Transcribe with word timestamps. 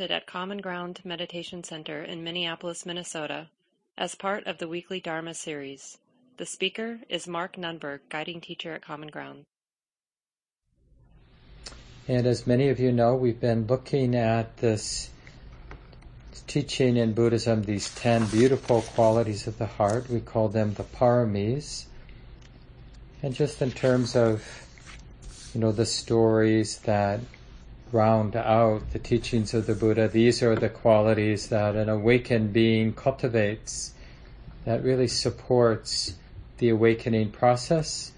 at 0.00 0.26
Common 0.26 0.58
Ground 0.58 1.00
Meditation 1.04 1.62
Center 1.62 2.02
in 2.02 2.24
Minneapolis, 2.24 2.86
Minnesota, 2.86 3.48
as 3.98 4.14
part 4.14 4.46
of 4.46 4.58
the 4.58 4.66
weekly 4.66 5.00
Dharma 5.00 5.34
series. 5.34 5.98
The 6.38 6.46
speaker 6.46 7.00
is 7.10 7.28
Mark 7.28 7.56
Nunberg, 7.56 8.00
guiding 8.08 8.40
teacher 8.40 8.72
at 8.72 8.82
Common 8.82 9.08
Ground. 9.08 9.44
And 12.08 12.26
as 12.26 12.46
many 12.46 12.70
of 12.70 12.80
you 12.80 12.90
know, 12.90 13.14
we've 13.14 13.38
been 13.38 13.66
looking 13.66 14.16
at 14.16 14.56
this 14.56 15.10
teaching 16.46 16.96
in 16.96 17.12
Buddhism, 17.12 17.62
these 17.62 17.94
10 17.94 18.26
beautiful 18.26 18.80
qualities 18.80 19.46
of 19.46 19.58
the 19.58 19.66
heart. 19.66 20.08
We 20.08 20.20
call 20.20 20.48
them 20.48 20.72
the 20.74 20.84
paramis. 20.84 21.84
And 23.22 23.34
just 23.34 23.60
in 23.60 23.70
terms 23.70 24.16
of, 24.16 24.42
you 25.54 25.60
know, 25.60 25.70
the 25.70 25.86
stories 25.86 26.78
that 26.78 27.20
round 27.92 28.34
out 28.34 28.90
the 28.92 28.98
teachings 28.98 29.54
of 29.54 29.66
the 29.66 29.74
Buddha, 29.74 30.08
these 30.08 30.42
are 30.42 30.56
the 30.56 30.68
qualities 30.68 31.48
that 31.48 31.76
an 31.76 31.88
awakened 31.88 32.52
being 32.52 32.92
cultivates 32.92 33.92
that 34.64 34.82
really 34.82 35.08
supports 35.08 36.14
the 36.58 36.70
awakening 36.70 37.30
process 37.30 38.12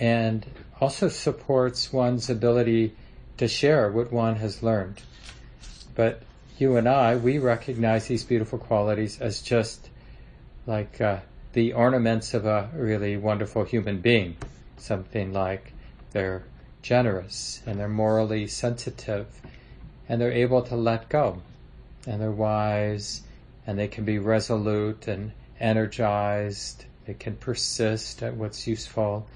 and 0.00 0.46
also 0.80 1.08
supports 1.08 1.92
one's 1.92 2.30
ability 2.30 2.94
to 3.36 3.48
share 3.48 3.90
what 3.90 4.12
one 4.12 4.36
has 4.36 4.62
learned. 4.62 5.00
But 5.94 6.22
you 6.58 6.76
and 6.76 6.88
I, 6.88 7.16
we 7.16 7.38
recognize 7.38 8.06
these 8.06 8.24
beautiful 8.24 8.58
qualities 8.58 9.20
as 9.20 9.42
just 9.42 9.90
like 10.66 11.00
uh, 11.00 11.18
the 11.52 11.72
ornaments 11.72 12.34
of 12.34 12.46
a 12.46 12.70
really 12.74 13.16
wonderful 13.16 13.64
human 13.64 14.00
being. 14.00 14.36
Something 14.76 15.32
like 15.32 15.72
they're 16.12 16.44
generous 16.88 17.60
and 17.66 17.78
they're 17.78 17.86
morally 17.86 18.46
sensitive 18.46 19.26
and 20.08 20.18
they're 20.18 20.32
able 20.32 20.62
to 20.62 20.74
let 20.74 21.06
go 21.10 21.42
and 22.06 22.18
they're 22.18 22.30
wise 22.30 23.20
and 23.66 23.78
they 23.78 23.86
can 23.86 24.06
be 24.06 24.18
resolute 24.18 25.06
and 25.06 25.30
energized. 25.60 26.86
They 27.04 27.12
can 27.12 27.36
persist 27.36 28.22
at 28.22 28.34
what's 28.36 28.66
useful. 28.66 29.26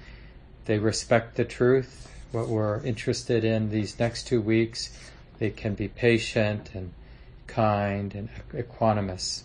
They 0.65 0.79
respect 0.79 1.35
the 1.35 1.45
truth, 1.45 2.09
what 2.31 2.47
we're 2.47 2.83
interested 2.83 3.43
in 3.43 3.69
these 3.69 3.99
next 3.99 4.25
two 4.25 4.41
weeks. 4.41 4.89
They 5.37 5.51
can 5.51 5.75
be 5.75 5.87
patient 5.87 6.71
and 6.73 6.91
kind 7.45 8.15
and 8.15 8.29
equanimous. 8.51 9.43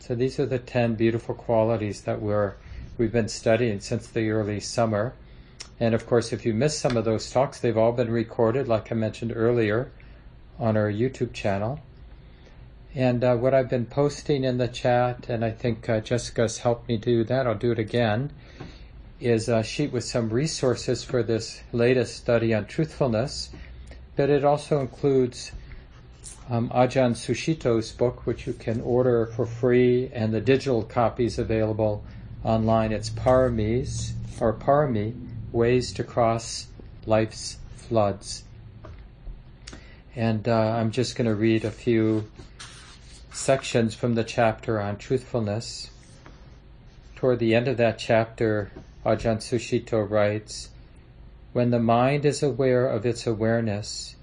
So 0.00 0.14
these 0.14 0.38
are 0.38 0.46
the 0.46 0.60
10 0.60 0.94
beautiful 0.94 1.34
qualities 1.34 2.02
that 2.02 2.22
we're, 2.22 2.54
we've 2.98 3.10
been 3.10 3.28
studying 3.28 3.80
since 3.80 4.06
the 4.06 4.30
early 4.30 4.60
summer. 4.60 5.14
And 5.82 5.96
of 5.96 6.06
course, 6.06 6.32
if 6.32 6.46
you 6.46 6.54
missed 6.54 6.78
some 6.78 6.96
of 6.96 7.04
those 7.04 7.28
talks, 7.28 7.58
they've 7.58 7.76
all 7.76 7.90
been 7.90 8.08
recorded, 8.08 8.68
like 8.68 8.92
I 8.92 8.94
mentioned 8.94 9.32
earlier, 9.34 9.90
on 10.56 10.76
our 10.76 10.88
YouTube 10.88 11.32
channel. 11.32 11.80
And 12.94 13.24
uh, 13.24 13.34
what 13.34 13.52
I've 13.52 13.68
been 13.68 13.86
posting 13.86 14.44
in 14.44 14.58
the 14.58 14.68
chat, 14.68 15.28
and 15.28 15.44
I 15.44 15.50
think 15.50 15.88
uh, 15.88 15.98
Jessica's 15.98 16.58
helped 16.58 16.86
me 16.86 16.98
do 16.98 17.24
that, 17.24 17.48
I'll 17.48 17.56
do 17.56 17.72
it 17.72 17.80
again, 17.80 18.30
is 19.18 19.48
a 19.48 19.64
sheet 19.64 19.90
with 19.90 20.04
some 20.04 20.30
resources 20.30 21.02
for 21.02 21.24
this 21.24 21.60
latest 21.72 22.16
study 22.16 22.54
on 22.54 22.66
truthfulness. 22.66 23.50
But 24.14 24.30
it 24.30 24.44
also 24.44 24.82
includes 24.82 25.50
um, 26.48 26.68
Ajahn 26.68 27.16
Sucitto's 27.16 27.90
book, 27.90 28.24
which 28.24 28.46
you 28.46 28.52
can 28.52 28.80
order 28.82 29.26
for 29.34 29.46
free, 29.46 30.12
and 30.14 30.32
the 30.32 30.40
digital 30.40 30.84
copies 30.84 31.40
available 31.40 32.04
online. 32.44 32.92
It's 32.92 33.10
Paramis, 33.10 34.12
or 34.40 34.52
Parami, 34.52 35.30
ways 35.52 35.92
to 35.92 36.04
cross 36.04 36.66
life's 37.06 37.58
floods. 37.76 38.44
And 40.16 40.48
uh, 40.48 40.58
I'm 40.58 40.90
just 40.90 41.16
going 41.16 41.28
to 41.28 41.34
read 41.34 41.64
a 41.64 41.70
few 41.70 42.30
sections 43.32 43.94
from 43.94 44.14
the 44.14 44.24
chapter 44.24 44.80
on 44.80 44.96
truthfulness. 44.96 45.90
Toward 47.16 47.38
the 47.38 47.54
end 47.54 47.68
of 47.68 47.76
that 47.76 47.98
chapter, 47.98 48.70
Ajahn 49.04 49.38
Sucitto 49.38 50.08
writes, 50.08 50.70
When 51.52 51.70
the 51.70 51.78
mind 51.78 52.24
is 52.24 52.42
aware 52.42 52.86
of 52.86 53.06
its 53.06 53.26
awareness, 53.26 54.16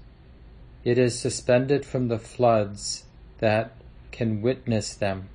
it 0.84 0.98
is 0.98 1.18
suspended 1.18 1.84
from 1.84 2.08
the 2.08 2.18
floods 2.18 3.04
that 3.38 3.72
can 4.12 4.42
witness 4.42 4.94
them. 4.94 5.28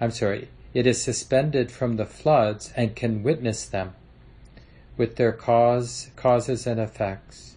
I'm 0.00 0.10
sorry, 0.10 0.48
it 0.72 0.86
is 0.86 1.02
suspended 1.02 1.70
from 1.70 1.96
the 1.96 2.06
floods 2.06 2.72
and 2.76 2.96
can 2.96 3.22
witness 3.22 3.66
them 3.66 3.94
with 4.96 5.16
their 5.16 5.32
cause, 5.32 6.10
causes 6.16 6.66
and 6.66 6.80
effects. 6.80 7.56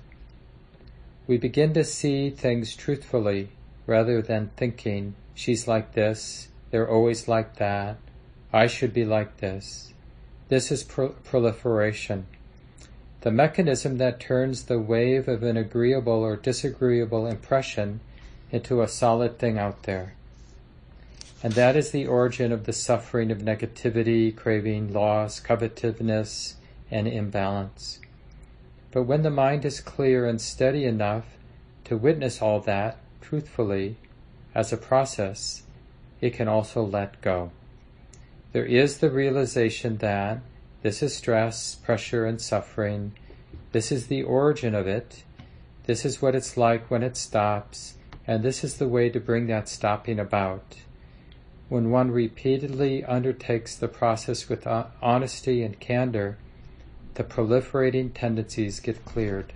We 1.28 1.38
begin 1.38 1.74
to 1.74 1.84
see 1.84 2.30
things 2.30 2.76
truthfully 2.76 3.50
rather 3.86 4.22
than 4.22 4.52
thinking, 4.58 5.16
she's 5.34 5.68
like 5.68 5.94
this, 5.94 6.50
they're 6.72 6.90
always 6.90 7.28
like 7.28 7.56
that, 7.58 7.98
I 8.52 8.68
should 8.68 8.94
be 8.94 9.06
like 9.06 9.38
this. 9.38 9.94
This 10.50 10.72
is 10.72 10.84
pro- 10.84 11.10
proliferation. 11.10 12.28
The 13.22 13.32
mechanism 13.32 13.98
that 13.98 14.20
turns 14.20 14.64
the 14.64 14.80
wave 14.80 15.28
of 15.28 15.44
an 15.44 15.58
agreeable 15.58 16.22
or 16.24 16.36
disagreeable 16.36 17.28
impression 17.28 18.00
into 18.52 18.82
a 18.82 18.88
solid 18.88 19.40
thing 19.40 19.58
out 19.58 19.84
there. 19.84 20.14
And 21.44 21.54
that 21.54 21.76
is 21.76 21.92
the 21.92 22.08
origin 22.08 22.52
of 22.52 22.66
the 22.66 22.74
suffering 22.74 23.32
of 23.32 23.40
negativity, 23.40 24.36
craving, 24.36 24.94
loss, 24.94 25.40
covetousness, 25.40 26.56
and 26.90 27.08
imbalance. 27.08 28.00
But 28.92 29.04
when 29.04 29.22
the 29.22 29.30
mind 29.30 29.66
is 29.66 29.80
clear 29.82 30.26
and 30.26 30.40
steady 30.40 30.86
enough 30.86 31.26
to 31.86 31.98
witness 31.98 32.42
all 32.42 32.60
that 32.62 32.98
truthfully 33.22 33.98
as 34.56 34.72
a 34.72 34.78
process, 34.78 35.64
it 36.22 36.34
can 36.34 36.48
also 36.48 36.84
let 36.84 37.22
go. 37.22 37.52
There 38.54 38.66
is 38.66 38.98
the 38.98 39.12
realization 39.12 39.98
that 39.98 40.40
this 40.82 41.04
is 41.04 41.16
stress, 41.16 41.76
pressure, 41.76 42.26
and 42.26 42.42
suffering. 42.42 43.12
This 43.72 43.92
is 43.92 44.08
the 44.08 44.24
origin 44.24 44.74
of 44.74 44.88
it. 44.88 45.24
This 45.86 46.06
is 46.06 46.22
what 46.22 46.36
it's 46.36 46.58
like 46.58 46.90
when 46.90 47.04
it 47.04 47.18
stops, 47.18 47.96
and 48.26 48.44
this 48.44 48.64
is 48.64 48.78
the 48.78 48.88
way 48.88 49.10
to 49.10 49.20
bring 49.20 49.48
that 49.48 49.70
stopping 49.70 50.20
about. 50.20 50.78
When 51.70 51.92
one 51.92 52.12
repeatedly 52.12 53.04
undertakes 53.04 53.76
the 53.76 53.88
process 53.88 54.48
with 54.48 54.66
honesty 55.02 55.62
and 55.64 55.80
candor, 55.80 56.38
the 57.18 57.24
proliferating 57.24 58.14
tendencies 58.14 58.80
get 58.80 59.04
cleared. 59.04 59.52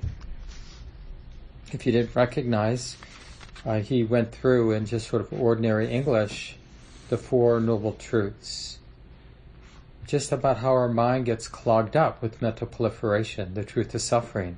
If 1.72 1.85
you 1.85 1.91
didn't 1.91 2.16
recognize, 2.16 2.97
uh, 3.63 3.81
he 3.81 4.03
went 4.03 4.31
through 4.31 4.72
in 4.72 4.88
just 4.88 5.07
sort 5.07 5.22
of 5.22 5.31
ordinary 5.31 5.88
English 5.88 6.55
the 7.09 7.17
Four 7.17 7.59
Noble 7.59 7.94
Truths. 7.94 8.79
Just 10.07 10.31
about 10.31 10.57
how 10.57 10.72
our 10.72 10.89
mind 10.89 11.25
gets 11.25 11.47
clogged 11.47 11.95
up 11.95 12.19
with 12.19 12.41
mental 12.41 12.66
proliferation, 12.66 13.53
the 13.53 13.63
truth 13.63 13.93
of 13.93 14.01
suffering, 14.01 14.57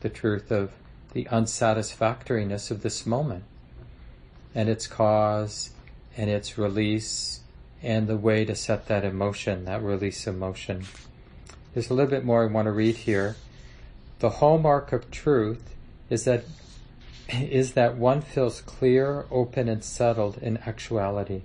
the 0.00 0.08
truth 0.08 0.50
of 0.50 0.72
the 1.12 1.28
unsatisfactoriness 1.30 2.70
of 2.70 2.80
this 2.80 3.04
moment, 3.04 3.44
and 4.54 4.70
its 4.70 4.86
cause 4.86 5.72
and 6.16 6.30
its 6.30 6.56
release, 6.56 7.40
and 7.82 8.06
the 8.06 8.16
way 8.16 8.46
to 8.46 8.54
set 8.54 8.86
that 8.86 9.04
emotion, 9.04 9.66
that 9.66 9.82
release 9.82 10.26
emotion. 10.26 10.86
There's 11.72 11.90
a 11.90 11.94
little 11.94 12.10
bit 12.10 12.24
more 12.24 12.42
I 12.42 12.52
want 12.52 12.66
to 12.66 12.72
read 12.72 12.96
here. 12.96 13.36
The 14.18 14.30
hallmark 14.30 14.92
of 14.92 15.10
truth 15.10 15.74
is 16.10 16.24
that 16.24 16.44
is 17.32 17.72
that 17.72 17.96
one 17.96 18.20
feels 18.20 18.60
clear, 18.60 19.24
open, 19.30 19.68
and 19.68 19.82
settled 19.82 20.36
in 20.38 20.58
actuality. 20.66 21.42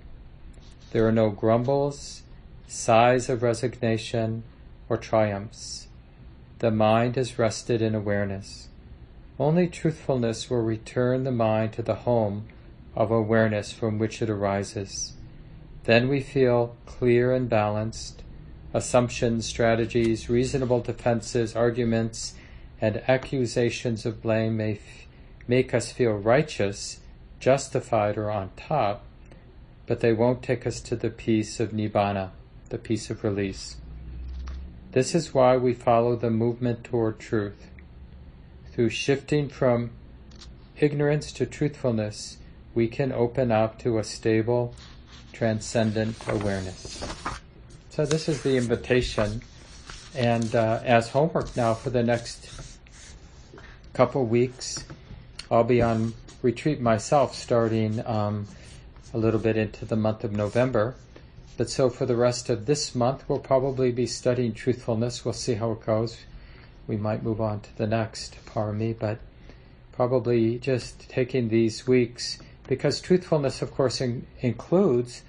There 0.90 1.06
are 1.08 1.12
no 1.12 1.30
grumbles, 1.30 2.22
sighs 2.66 3.28
of 3.30 3.42
resignation, 3.42 4.42
or 4.88 4.98
triumphs. 4.98 5.88
The 6.58 6.70
mind 6.70 7.16
is 7.16 7.38
rested 7.38 7.80
in 7.80 7.94
awareness. 7.94 8.68
Only 9.38 9.68
truthfulness 9.68 10.50
will 10.50 10.62
return 10.62 11.24
the 11.24 11.32
mind 11.32 11.72
to 11.74 11.82
the 11.82 11.94
home 11.94 12.48
of 12.94 13.10
awareness 13.10 13.72
from 13.72 13.98
which 13.98 14.20
it 14.20 14.28
arises. 14.28 15.14
Then 15.84 16.08
we 16.08 16.20
feel 16.20 16.76
clear 16.84 17.32
and 17.32 17.48
balanced, 17.48 18.24
assumptions, 18.74 19.46
strategies, 19.46 20.28
reasonable 20.28 20.80
defenses, 20.80 21.56
arguments, 21.56 22.34
and 22.80 23.02
accusations 23.08 24.04
of 24.04 24.22
blame 24.22 24.56
may 24.56 24.72
f- 24.74 25.06
make 25.46 25.72
us 25.72 25.90
feel 25.90 26.12
righteous, 26.12 27.00
justified, 27.40 28.16
or 28.16 28.30
on 28.30 28.50
top, 28.56 29.04
but 29.86 30.00
they 30.00 30.12
won't 30.12 30.42
take 30.42 30.66
us 30.66 30.80
to 30.80 30.96
the 30.96 31.10
peace 31.10 31.60
of 31.60 31.70
Nibbana, 31.70 32.30
the 32.68 32.78
peace 32.78 33.10
of 33.10 33.24
release. 33.24 33.76
This 34.92 35.14
is 35.14 35.34
why 35.34 35.56
we 35.56 35.74
follow 35.74 36.16
the 36.16 36.30
movement 36.30 36.84
toward 36.84 37.18
truth. 37.18 37.70
Through 38.72 38.90
shifting 38.90 39.48
from 39.48 39.90
ignorance 40.76 41.32
to 41.32 41.46
truthfulness, 41.46 42.38
we 42.74 42.86
can 42.86 43.12
open 43.12 43.50
up 43.50 43.78
to 43.80 43.98
a 43.98 44.04
stable, 44.04 44.74
transcendent 45.32 46.16
awareness. 46.28 47.02
So 47.98 48.06
this 48.06 48.28
is 48.28 48.44
the 48.44 48.56
invitation, 48.56 49.42
and 50.14 50.54
uh, 50.54 50.78
as 50.84 51.08
homework 51.08 51.56
now 51.56 51.74
for 51.74 51.90
the 51.90 52.04
next 52.04 52.48
couple 53.92 54.24
weeks, 54.24 54.84
I'll 55.50 55.64
be 55.64 55.82
on 55.82 56.14
retreat 56.40 56.80
myself 56.80 57.34
starting 57.34 58.06
um, 58.06 58.46
a 59.12 59.18
little 59.18 59.40
bit 59.40 59.56
into 59.56 59.84
the 59.84 59.96
month 59.96 60.22
of 60.22 60.30
November. 60.30 60.94
But 61.56 61.70
so 61.70 61.90
for 61.90 62.06
the 62.06 62.14
rest 62.14 62.48
of 62.48 62.66
this 62.66 62.94
month, 62.94 63.24
we'll 63.28 63.40
probably 63.40 63.90
be 63.90 64.06
studying 64.06 64.52
truthfulness. 64.52 65.24
We'll 65.24 65.34
see 65.34 65.54
how 65.54 65.72
it 65.72 65.84
goes. 65.84 66.18
We 66.86 66.96
might 66.96 67.24
move 67.24 67.40
on 67.40 67.62
to 67.62 67.76
the 67.76 67.88
next 67.88 68.36
parami, 68.46 68.96
but 68.96 69.18
probably 69.90 70.60
just 70.60 71.10
taking 71.10 71.48
these 71.48 71.84
weeks 71.88 72.38
because 72.68 73.00
truthfulness, 73.00 73.60
of 73.60 73.72
course, 73.72 74.00
in, 74.00 74.24
includes 74.38 75.22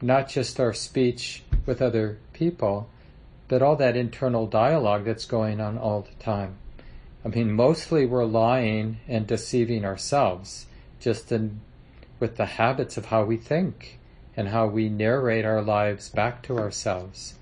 not 0.00 0.30
just 0.30 0.58
our 0.58 0.72
speech 0.72 1.42
with 1.66 1.82
other 1.82 2.18
people, 2.32 2.88
but 3.48 3.62
all 3.62 3.76
that 3.76 3.96
internal 3.96 4.46
dialogue 4.46 5.04
that's 5.04 5.24
going 5.24 5.60
on 5.60 5.78
all 5.78 6.02
the 6.02 6.22
time. 6.22 6.56
I 7.24 7.28
mean, 7.28 7.52
mostly 7.52 8.04
we're 8.04 8.24
lying 8.24 8.98
and 9.08 9.26
deceiving 9.26 9.84
ourselves 9.84 10.66
just 11.00 11.32
in, 11.32 11.60
with 12.20 12.36
the 12.36 12.44
habits 12.44 12.96
of 12.96 13.06
how 13.06 13.24
we 13.24 13.36
think 13.36 13.98
and 14.36 14.48
how 14.48 14.66
we 14.66 14.88
narrate 14.88 15.44
our 15.44 15.62
lives 15.62 16.08
back 16.08 16.42
to 16.42 16.58
ourselves. 16.58 17.34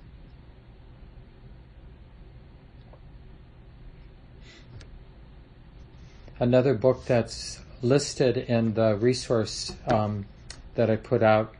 Another 6.38 6.74
book 6.74 7.04
that's 7.04 7.60
listed 7.82 8.36
in 8.36 8.74
the 8.74 8.96
resource 8.96 9.74
um, 9.86 10.26
that 10.74 10.90
I 10.90 10.96
put 10.96 11.22
out 11.22 11.54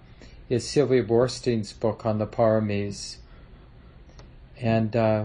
is 0.52 0.69
Sylvia 0.69 1.02
Boorstein's 1.02 1.72
book 1.72 2.04
on 2.04 2.19
the 2.19 2.26
paramis. 2.26 3.16
And 4.60 4.94
uh, 4.94 5.25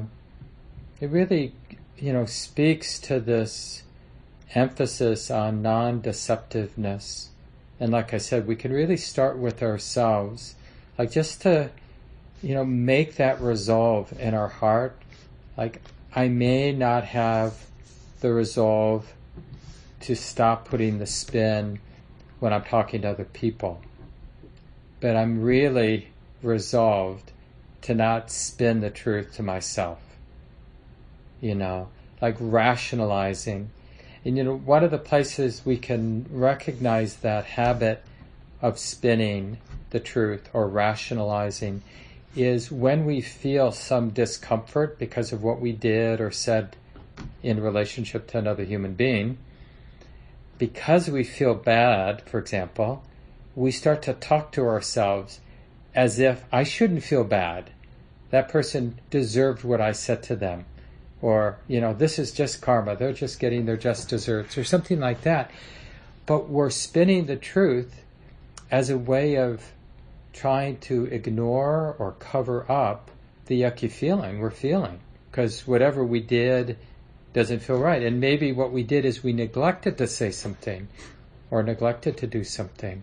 it 1.01 1.09
really, 1.09 1.53
you 1.97 2.13
know, 2.13 2.25
speaks 2.25 2.97
to 3.00 3.19
this 3.19 3.83
emphasis 4.56 5.29
on 5.29 5.62
non-deceptiveness. 5.62 7.27
And 7.77 7.91
like 7.91 8.13
I 8.13 8.19
said, 8.19 8.47
we 8.47 8.56
can 8.56 8.71
really 8.71 8.95
start 8.95 9.38
with 9.38 9.62
ourselves, 9.62 10.56
like 10.97 11.12
just 11.12 11.41
to, 11.41 11.71
you 12.41 12.56
know, 12.56 12.63
make 12.63 13.15
that 13.15 13.41
resolve 13.41 14.18
in 14.18 14.33
our 14.33 14.47
heart. 14.47 14.95
Like 15.57 15.81
I 16.15 16.29
may 16.29 16.71
not 16.71 17.03
have 17.03 17.65
the 18.21 18.31
resolve 18.31 19.13
to 20.00 20.15
stop 20.15 20.69
putting 20.69 21.00
the 21.00 21.06
spin 21.06 21.79
when 22.39 22.53
I'm 22.53 22.63
talking 22.63 23.01
to 23.01 23.09
other 23.09 23.25
people. 23.25 23.81
But 25.00 25.16
I'm 25.16 25.42
really 25.42 26.10
resolved 26.42 27.32
to 27.84 27.94
not 27.94 28.32
spin 28.32 28.82
the 28.82 28.90
truth 28.90 29.36
to 29.36 29.44
myself. 29.44 30.00
You 31.42 31.56
know, 31.56 31.90
like 32.22 32.36
rationalizing. 32.40 33.70
And 34.26 34.38
you 34.38 34.44
know, 34.44 34.58
one 34.58 34.84
of 34.84 34.92
the 34.92 34.98
places 34.98 35.62
we 35.66 35.78
can 35.78 36.26
recognize 36.30 37.18
that 37.18 37.46
habit 37.46 38.04
of 38.62 38.80
spinning 38.80 39.60
the 39.92 40.00
truth 40.00 40.50
or 40.54 40.68
rationalizing 40.68 41.84
is 42.36 42.72
when 42.72 43.06
we 43.06 43.22
feel 43.22 43.72
some 43.72 44.10
discomfort 44.10 45.00
because 45.00 45.32
of 45.32 45.44
what 45.44 45.60
we 45.60 45.72
did 45.72 46.20
or 46.20 46.32
said 46.32 46.76
in 47.42 47.62
relationship 47.62 48.28
to 48.28 48.38
another 48.38 48.64
human 48.64 48.94
being 48.94 49.38
because 50.58 51.10
we 51.10 51.24
feel 51.24 51.54
bad, 51.54 52.22
for 52.24 52.40
example, 52.40 53.04
we 53.57 53.71
start 53.71 54.04
to 54.04 54.13
talk 54.13 54.51
to 54.51 54.62
ourselves 54.68 55.39
as 55.95 56.19
if 56.19 56.45
I 56.51 56.62
shouldn't 56.62 57.01
feel 57.01 57.24
bad. 57.24 57.71
That 58.30 58.50
person 58.50 59.00
deserved 59.09 59.63
what 59.63 59.81
I 59.81 59.94
said 59.94 60.21
to 60.24 60.36
them. 60.36 60.65
Or, 61.24 61.57
you 61.68 61.81
know, 61.81 61.95
this 61.95 62.19
is 62.19 62.31
just 62.31 62.62
karma. 62.62 62.95
They're 62.95 63.13
just 63.13 63.39
getting 63.39 63.65
their 63.65 63.75
just 63.75 64.09
desserts 64.09 64.59
or 64.59 64.63
something 64.63 65.00
like 65.00 65.21
that. 65.21 65.50
But 66.27 66.50
we're 66.50 66.69
spinning 66.69 67.25
the 67.25 67.36
truth 67.36 68.04
as 68.69 68.92
a 68.92 68.98
way 68.98 69.38
of 69.38 69.63
trying 70.33 70.77
to 70.81 71.06
ignore 71.06 71.95
or 71.98 72.12
cover 72.19 72.71
up 72.71 73.10
the 73.48 73.63
yucky 73.63 73.89
feeling 73.89 74.38
we're 74.38 74.51
feeling. 74.51 75.00
Because 75.31 75.65
whatever 75.65 76.03
we 76.03 76.19
did 76.19 76.77
doesn't 77.33 77.63
feel 77.63 77.80
right. 77.80 78.03
And 78.03 78.19
maybe 78.19 78.51
what 78.51 78.71
we 78.71 78.83
did 78.83 79.03
is 79.03 79.24
we 79.24 79.33
neglected 79.33 79.98
to 79.98 80.06
say 80.06 80.30
something 80.30 80.88
or 81.50 81.63
neglected 81.63 82.18
to 82.18 82.27
do 82.27 82.44
something. 82.44 83.01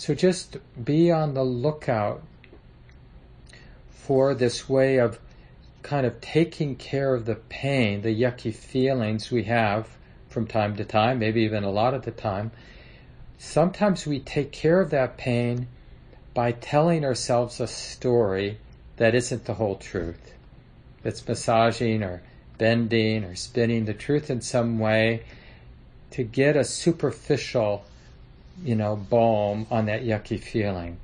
So 0.00 0.14
just 0.14 0.56
be 0.82 1.12
on 1.12 1.34
the 1.34 1.44
lookout 1.44 2.22
for 3.90 4.32
this 4.32 4.66
way 4.66 4.96
of 4.96 5.18
kind 5.82 6.06
of 6.06 6.22
taking 6.22 6.76
care 6.76 7.12
of 7.12 7.26
the 7.26 7.34
pain, 7.34 8.00
the 8.00 8.18
yucky 8.18 8.54
feelings 8.54 9.30
we 9.30 9.42
have 9.42 9.90
from 10.30 10.46
time 10.46 10.74
to 10.76 10.86
time, 10.86 11.18
maybe 11.18 11.42
even 11.42 11.64
a 11.64 11.70
lot 11.70 11.92
of 11.92 12.06
the 12.06 12.12
time. 12.12 12.50
Sometimes 13.36 14.06
we 14.06 14.20
take 14.20 14.52
care 14.52 14.80
of 14.80 14.88
that 14.88 15.18
pain 15.18 15.68
by 16.32 16.52
telling 16.52 17.04
ourselves 17.04 17.60
a 17.60 17.66
story 17.66 18.56
that 18.96 19.14
isn't 19.14 19.44
the 19.44 19.52
whole 19.52 19.76
truth. 19.76 20.32
It's 21.04 21.28
massaging 21.28 22.02
or 22.02 22.22
bending 22.56 23.22
or 23.22 23.34
spinning 23.34 23.84
the 23.84 23.92
truth 23.92 24.30
in 24.30 24.40
some 24.40 24.78
way 24.78 25.24
to 26.12 26.22
get 26.22 26.56
a 26.56 26.64
superficial, 26.64 27.84
you 28.64 28.74
know, 28.74 28.96
balm 28.96 29.66
on 29.70 29.86
that 29.86 30.02
yucky 30.02 30.38
feeling. 30.38 30.98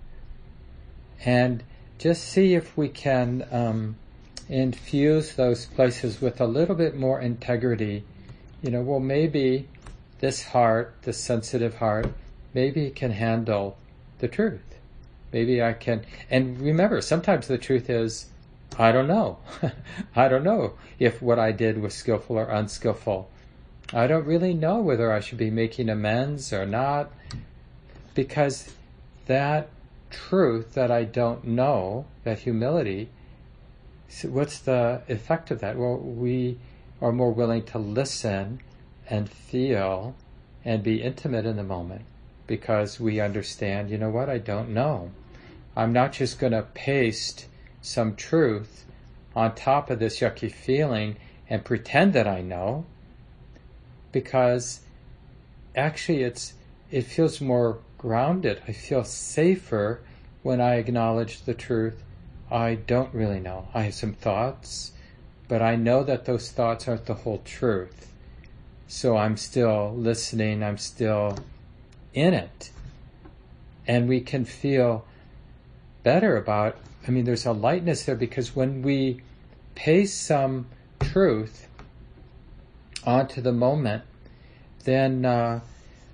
And 1.25 1.62
just 1.99 2.25
see 2.25 2.55
if 2.55 2.76
we 2.76 2.88
can 2.88 3.47
um, 3.50 3.97
infuse 4.49 5.35
those 5.35 5.67
places 5.67 6.20
with 6.20 6.41
a 6.41 6.47
little 6.47 6.75
bit 6.75 6.97
more 6.97 7.20
integrity. 7.20 8.05
You 8.62 8.70
know, 8.70 8.82
well, 8.82 9.00
maybe 9.00 9.69
this 10.20 10.43
heart, 10.43 10.94
this 11.03 11.19
sensitive 11.19 11.76
heart, 11.76 12.12
maybe 12.55 12.87
it 12.87 12.97
can 12.97 13.11
handle 13.11 13.76
the 14.19 14.29
truth. 14.29 14.61
Maybe 15.32 15.62
I 15.62 15.73
can. 15.73 16.05
And 16.31 16.61
remember, 16.61 17.00
sometimes 17.00 17.49
the 17.49 17.58
truth 17.58 17.91
is 17.91 18.26
I 18.79 18.93
don't 18.93 19.08
know. 19.08 19.38
I 20.17 20.29
don't 20.29 20.44
know 20.44 20.75
if 20.99 21.23
what 21.23 21.38
I 21.38 21.53
did 21.53 21.81
was 21.81 21.94
skillful 21.94 22.38
or 22.38 22.49
unskillful. 22.49 23.31
I 23.93 24.09
don't 24.09 24.27
really 24.27 24.53
know 24.53 24.81
whether 24.81 25.12
I 25.12 25.21
should 25.21 25.38
be 25.38 25.50
making 25.50 25.88
amends 25.88 26.53
or 26.53 26.67
not 26.67 27.12
because 28.15 28.73
that 29.27 29.69
truth 30.11 30.75
that 30.75 30.91
I 30.91 31.05
don't 31.05 31.44
know, 31.44 32.06
that 32.25 32.41
humility, 32.41 33.11
what's 34.25 34.59
the 34.59 35.03
effect 35.09 35.50
of 35.50 35.61
that? 35.61 35.77
Well, 35.77 35.99
we 35.99 36.59
are 37.00 37.12
more 37.12 37.31
willing 37.33 37.65
to 37.67 37.79
listen 37.79 38.61
and 39.09 39.31
feel 39.31 40.17
and 40.65 40.82
be 40.82 41.03
intimate 41.03 41.47
in 41.47 41.56
the 41.56 41.62
moment 41.62 42.03
because 42.49 42.99
we 42.99 43.20
understand, 43.20 43.91
you 43.91 43.99
know 43.99 44.10
what, 44.10 44.29
I 44.29 44.39
don't 44.39 44.70
know. 44.70 45.13
I'm 45.77 45.93
not 45.93 46.13
just 46.13 46.41
going 46.41 46.53
to 46.53 46.63
paste 46.63 47.46
some 47.82 48.17
truth 48.17 48.84
on 49.37 49.55
top 49.55 49.91
of 49.91 50.01
this 50.01 50.19
yucky 50.19 50.51
feeling 50.51 51.19
and 51.49 51.65
pretend 51.65 52.15
that 52.15 52.27
I 52.27 52.41
know 52.41 52.87
because 54.17 54.81
actually 55.77 56.23
it's 56.23 56.55
it 56.91 57.03
feels 57.03 57.39
more 57.39 57.81
grounded. 57.99 58.63
I 58.67 58.73
feel 58.73 59.05
safer 59.05 60.01
when 60.43 60.58
I 60.58 60.77
acknowledge 60.77 61.43
the 61.43 61.53
truth. 61.53 62.03
I 62.51 62.77
don't 62.77 63.13
really 63.13 63.41
know. 63.41 63.69
I 63.75 63.82
have 63.82 63.94
some 63.94 64.15
thoughts, 64.15 64.93
but 65.49 65.61
I 65.61 65.77
know 65.77 66.03
that 66.03 66.25
those 66.25 66.51
thoughts 66.51 66.89
aren't 66.89 67.05
the 67.05 67.13
whole 67.13 67.43
truth. 67.44 68.11
So 68.89 69.19
I'm 69.19 69.37
still 69.37 69.94
listening, 69.94 70.63
I'm 70.63 70.79
still 70.79 71.37
in 72.15 72.32
it. 72.32 72.70
And 73.87 74.08
we 74.08 74.23
can 74.23 74.46
feel 74.46 75.05
better 76.03 76.39
about 76.39 76.79
I 77.06 77.11
mean, 77.11 77.27
there's 77.27 77.44
a 77.44 77.53
lightness 77.53 78.05
there 78.05 78.17
because 78.17 78.56
when 78.56 78.81
we 78.81 79.20
paste 79.75 80.23
some 80.23 80.69
truth 81.01 81.69
onto 83.06 83.41
the 83.41 83.53
moment, 83.53 84.03
then 84.84 85.25
uh, 85.25 85.60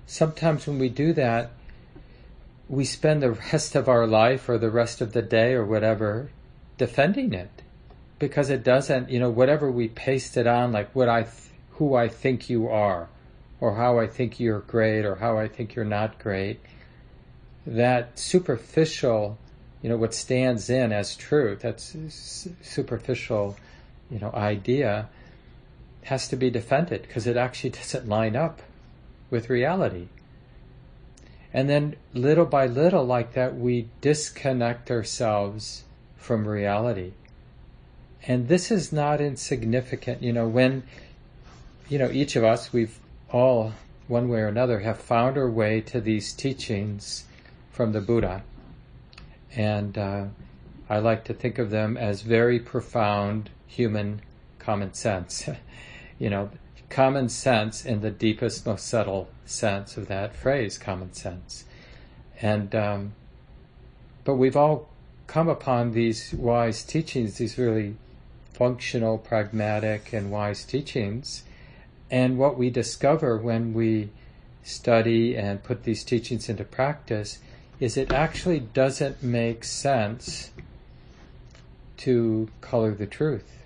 sometimes 0.05 0.67
when 0.67 0.79
we 0.79 0.89
do 0.89 1.13
that, 1.13 1.51
we 2.69 2.85
spend 2.85 3.21
the 3.21 3.31
rest 3.31 3.75
of 3.75 3.89
our 3.89 4.07
life 4.07 4.47
or 4.47 4.57
the 4.57 4.69
rest 4.69 5.01
of 5.01 5.13
the 5.13 5.21
day 5.21 5.53
or 5.53 5.65
whatever 5.65 6.29
defending 6.77 7.33
it 7.33 7.49
because 8.19 8.49
it 8.49 8.63
doesn't, 8.63 9.09
you 9.09 9.19
know, 9.19 9.29
whatever 9.29 9.69
we 9.69 9.87
paste 9.87 10.37
it 10.37 10.47
on, 10.47 10.71
like 10.71 10.93
what 10.95 11.09
I, 11.09 11.23
th- 11.23 11.33
who 11.71 11.95
I 11.95 12.07
think 12.07 12.49
you 12.49 12.69
are, 12.69 13.09
or 13.59 13.75
how 13.75 13.99
I 13.99 14.07
think 14.07 14.39
you're 14.39 14.59
great, 14.59 15.03
or 15.03 15.15
how 15.15 15.37
I 15.37 15.47
think 15.47 15.75
you're 15.75 15.83
not 15.83 16.19
great, 16.19 16.59
that 17.65 18.17
superficial 18.17 19.37
you 19.83 19.89
know, 19.89 19.97
what 19.97 20.13
stands 20.13 20.69
in 20.69 20.93
as 20.93 21.15
truth, 21.15 21.59
that's 21.59 21.95
superficial, 22.61 23.57
you 24.09 24.17
know, 24.17 24.31
idea, 24.33 25.09
has 26.03 26.27
to 26.27 26.35
be 26.35 26.49
defended 26.49 27.03
because 27.03 27.27
it 27.27 27.37
actually 27.37 27.69
doesn't 27.71 28.07
line 28.07 28.35
up 28.35 28.61
with 29.29 29.49
reality. 29.49 30.07
And 31.53 31.69
then 31.69 31.95
little 32.13 32.45
by 32.45 32.65
little, 32.65 33.05
like 33.05 33.33
that, 33.33 33.55
we 33.55 33.87
disconnect 34.01 34.89
ourselves 34.89 35.83
from 36.17 36.47
reality. 36.47 37.11
And 38.25 38.47
this 38.47 38.71
is 38.71 38.91
not 38.91 39.21
insignificant. 39.21 40.23
You 40.23 40.33
know, 40.33 40.47
when, 40.47 40.83
you 41.89 41.99
know, 41.99 42.09
each 42.09 42.35
of 42.35 42.43
us, 42.43 42.73
we've 42.73 42.97
all 43.29 43.73
one 44.07 44.29
way 44.29 44.39
or 44.39 44.47
another, 44.47 44.79
have 44.79 44.99
found 44.99 45.37
our 45.37 45.49
way 45.49 45.81
to 45.81 46.01
these 46.01 46.33
teachings 46.33 47.25
from 47.71 47.91
the 47.91 48.01
Buddha. 48.01 48.43
And 49.55 49.97
uh, 49.97 50.25
I 50.89 50.99
like 50.99 51.23
to 51.25 51.33
think 51.33 51.59
of 51.59 51.69
them 51.69 51.97
as 51.97 52.21
very 52.21 52.59
profound 52.59 53.49
human 53.67 54.21
common 54.59 54.93
sense. 54.93 55.49
you 56.19 56.29
know, 56.29 56.49
common 56.89 57.29
sense 57.29 57.85
in 57.85 58.01
the 58.01 58.11
deepest, 58.11 58.65
most 58.65 58.87
subtle 58.87 59.29
sense 59.45 59.97
of 59.97 60.07
that 60.07 60.35
phrase, 60.35 60.77
common 60.77 61.13
sense. 61.13 61.65
And, 62.41 62.73
um, 62.75 63.13
but 64.23 64.35
we've 64.35 64.55
all 64.55 64.89
come 65.27 65.49
upon 65.49 65.91
these 65.91 66.33
wise 66.33 66.83
teachings, 66.83 67.37
these 67.37 67.57
really 67.57 67.95
functional, 68.53 69.17
pragmatic, 69.17 70.13
and 70.13 70.31
wise 70.31 70.63
teachings. 70.63 71.43
And 72.11 72.37
what 72.37 72.57
we 72.57 72.69
discover 72.69 73.37
when 73.37 73.73
we 73.73 74.09
study 74.63 75.35
and 75.35 75.63
put 75.63 75.83
these 75.83 76.03
teachings 76.03 76.47
into 76.47 76.63
practice 76.63 77.39
is 77.79 77.97
it 77.97 78.11
actually 78.11 78.59
doesn't 78.59 79.23
make 79.23 79.63
sense 79.63 80.51
to 81.97 82.49
color 82.61 82.93
the 82.93 83.07
truth. 83.07 83.63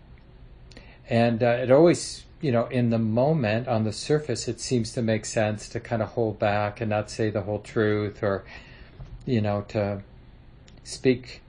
And 1.10 1.44
uh, 1.44 1.48
it 1.48 1.72
always, 1.72 2.24
you 2.41 2.51
know, 2.51 2.67
in 2.67 2.89
the 2.91 3.00
moment, 3.00 3.67
on 3.67 3.84
the 3.84 3.94
surface, 3.94 4.48
it 4.48 4.60
seems 4.60 4.94
to 4.94 5.01
make 5.01 5.25
sense 5.25 5.67
to 5.70 5.79
kind 5.79 6.01
of 6.01 6.10
hold 6.10 6.38
back 6.38 6.82
and 6.82 6.89
not 6.89 7.10
say 7.10 7.29
the 7.29 7.41
whole 7.41 7.60
truth 7.60 8.22
or, 8.22 8.44
you 9.25 9.41
know, 9.41 9.62
to 9.70 10.01
speak 10.84 11.41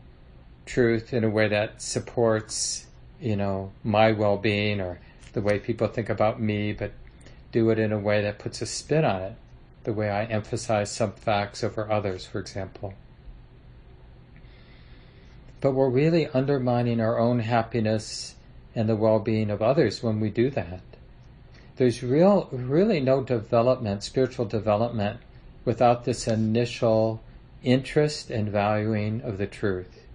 truth 0.64 1.12
in 1.12 1.25
a 1.25 1.30
way 1.30 1.49
that 1.49 1.83
supports, 1.83 2.87
you 3.21 3.37
know, 3.37 3.71
my 3.85 4.12
well 4.12 4.38
being 4.38 4.80
or 4.80 4.99
the 5.35 5.42
way 5.42 5.59
people 5.59 5.88
think 5.88 6.09
about 6.09 6.40
me, 6.40 6.73
but 6.73 6.92
do 7.52 7.68
it 7.71 7.78
in 7.78 7.92
a 7.92 7.99
way 7.99 8.23
that 8.23 8.38
puts 8.38 8.62
a 8.62 8.66
spin 8.66 9.04
on 9.04 9.23
it, 9.23 9.35
the 9.85 9.92
way 9.92 10.09
I 10.09 10.25
emphasize 10.25 10.90
some 10.90 11.12
facts 11.12 11.62
over 11.62 11.90
others, 11.90 12.25
for 12.25 12.38
example. 12.38 12.95
But 15.61 15.73
we're 15.73 15.90
really 15.90 16.28
undermining 16.28 17.00
our 17.00 17.18
own 17.18 17.40
happiness 17.40 18.35
and 18.78 18.88
the 18.88 18.94
well-being 18.94 19.50
of 19.50 19.61
others 19.61 20.04
when 20.04 20.20
we 20.20 20.30
do 20.30 20.50
that. 20.50 20.80
There's 21.75 22.00
real, 22.00 22.49
really 22.52 23.00
no 23.00 23.25
development, 23.25 24.04
spiritual 24.04 24.44
development, 24.44 25.18
without 25.64 26.04
this 26.04 26.28
initial 26.28 27.20
interest 27.64 28.30
and 28.30 28.49
valuing 28.49 29.20
of 29.23 29.37
the 29.37 29.49
truth. 29.49 30.06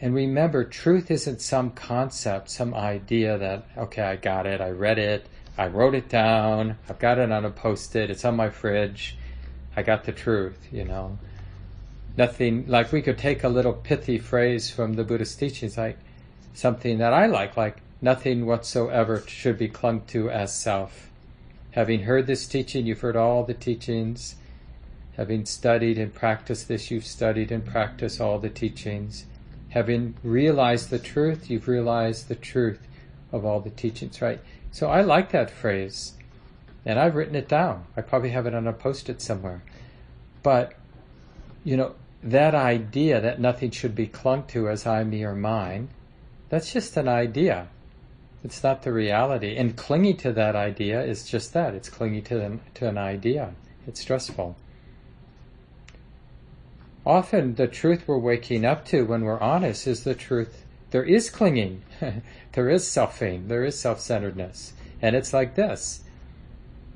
And 0.00 0.14
remember, 0.14 0.62
truth 0.62 1.10
isn't 1.10 1.40
some 1.40 1.72
concept, 1.72 2.48
some 2.48 2.74
idea 2.74 3.38
that, 3.38 3.66
okay, 3.76 4.02
I 4.02 4.16
got 4.16 4.46
it, 4.46 4.60
I 4.60 4.70
read 4.70 5.00
it, 5.00 5.26
I 5.58 5.66
wrote 5.66 5.96
it 5.96 6.08
down, 6.08 6.78
I've 6.88 7.00
got 7.00 7.18
it 7.18 7.32
on 7.32 7.44
a 7.44 7.50
post 7.50 7.96
it, 7.96 8.08
it's 8.08 8.24
on 8.24 8.36
my 8.36 8.50
fridge, 8.50 9.16
I 9.76 9.82
got 9.82 10.04
the 10.04 10.12
truth, 10.12 10.68
you 10.70 10.84
know. 10.84 11.18
Nothing, 12.16 12.68
like 12.68 12.92
we 12.92 13.02
could 13.02 13.18
take 13.18 13.42
a 13.42 13.48
little 13.48 13.72
pithy 13.72 14.18
phrase 14.18 14.70
from 14.70 14.92
the 14.92 15.02
Buddhist 15.02 15.40
teachings, 15.40 15.76
like 15.76 15.98
something 16.54 16.98
that 16.98 17.12
I 17.12 17.26
like, 17.26 17.56
like 17.56 17.78
nothing 18.00 18.46
whatsoever 18.46 19.22
should 19.26 19.58
be 19.58 19.68
clung 19.68 20.02
to 20.06 20.30
as 20.30 20.54
self. 20.54 21.10
Having 21.72 22.04
heard 22.04 22.26
this 22.26 22.46
teaching, 22.46 22.86
you've 22.86 23.00
heard 23.00 23.16
all 23.16 23.44
the 23.44 23.52
teachings. 23.52 24.36
Having 25.16 25.46
studied 25.46 25.98
and 25.98 26.14
practiced 26.14 26.68
this, 26.68 26.90
you've 26.90 27.06
studied 27.06 27.50
and 27.50 27.66
practiced 27.66 28.20
all 28.20 28.38
the 28.38 28.48
teachings. 28.48 29.26
Having 29.70 30.14
realized 30.22 30.90
the 30.90 30.98
truth, 30.98 31.50
you've 31.50 31.68
realized 31.68 32.28
the 32.28 32.36
truth 32.36 32.80
of 33.32 33.44
all 33.44 33.60
the 33.60 33.70
teachings, 33.70 34.22
right? 34.22 34.40
So 34.70 34.88
I 34.88 35.02
like 35.02 35.32
that 35.32 35.50
phrase. 35.50 36.14
And 36.86 36.98
I've 36.98 37.16
written 37.16 37.34
it 37.34 37.48
down. 37.48 37.86
I 37.96 38.02
probably 38.02 38.30
have 38.30 38.46
it 38.46 38.54
on 38.54 38.68
a 38.68 38.72
post 38.72 39.08
it 39.08 39.20
somewhere. 39.20 39.62
But, 40.42 40.74
you 41.64 41.76
know, 41.76 41.94
that 42.22 42.54
idea 42.54 43.20
that 43.20 43.40
nothing 43.40 43.70
should 43.70 43.94
be 43.94 44.06
clung 44.06 44.44
to 44.48 44.68
as 44.68 44.86
I, 44.86 45.02
me, 45.02 45.24
or 45.24 45.34
mine, 45.34 45.88
that's 46.48 46.72
just 46.72 46.96
an 46.96 47.08
idea. 47.08 47.68
It's 48.44 48.62
not 48.62 48.82
the 48.82 48.92
reality. 48.92 49.56
And 49.56 49.76
clinging 49.76 50.18
to 50.18 50.32
that 50.32 50.54
idea 50.54 51.02
is 51.02 51.26
just 51.26 51.54
that. 51.54 51.74
It's 51.74 51.88
clinging 51.88 52.24
to 52.24 52.44
an, 52.44 52.60
to 52.74 52.88
an 52.88 52.98
idea. 52.98 53.54
It's 53.86 54.00
stressful. 54.00 54.56
Often 57.06 57.54
the 57.54 57.66
truth 57.66 58.04
we're 58.06 58.18
waking 58.18 58.64
up 58.64 58.84
to 58.86 59.02
when 59.02 59.24
we're 59.24 59.40
honest 59.40 59.86
is 59.86 60.04
the 60.04 60.14
truth. 60.14 60.64
There 60.90 61.04
is 61.04 61.30
clinging. 61.30 61.82
there 62.52 62.68
is 62.68 62.84
selfing. 62.84 63.48
There 63.48 63.64
is 63.64 63.78
self-centeredness. 63.78 64.74
And 65.00 65.16
it's 65.16 65.32
like 65.32 65.54
this. 65.54 66.02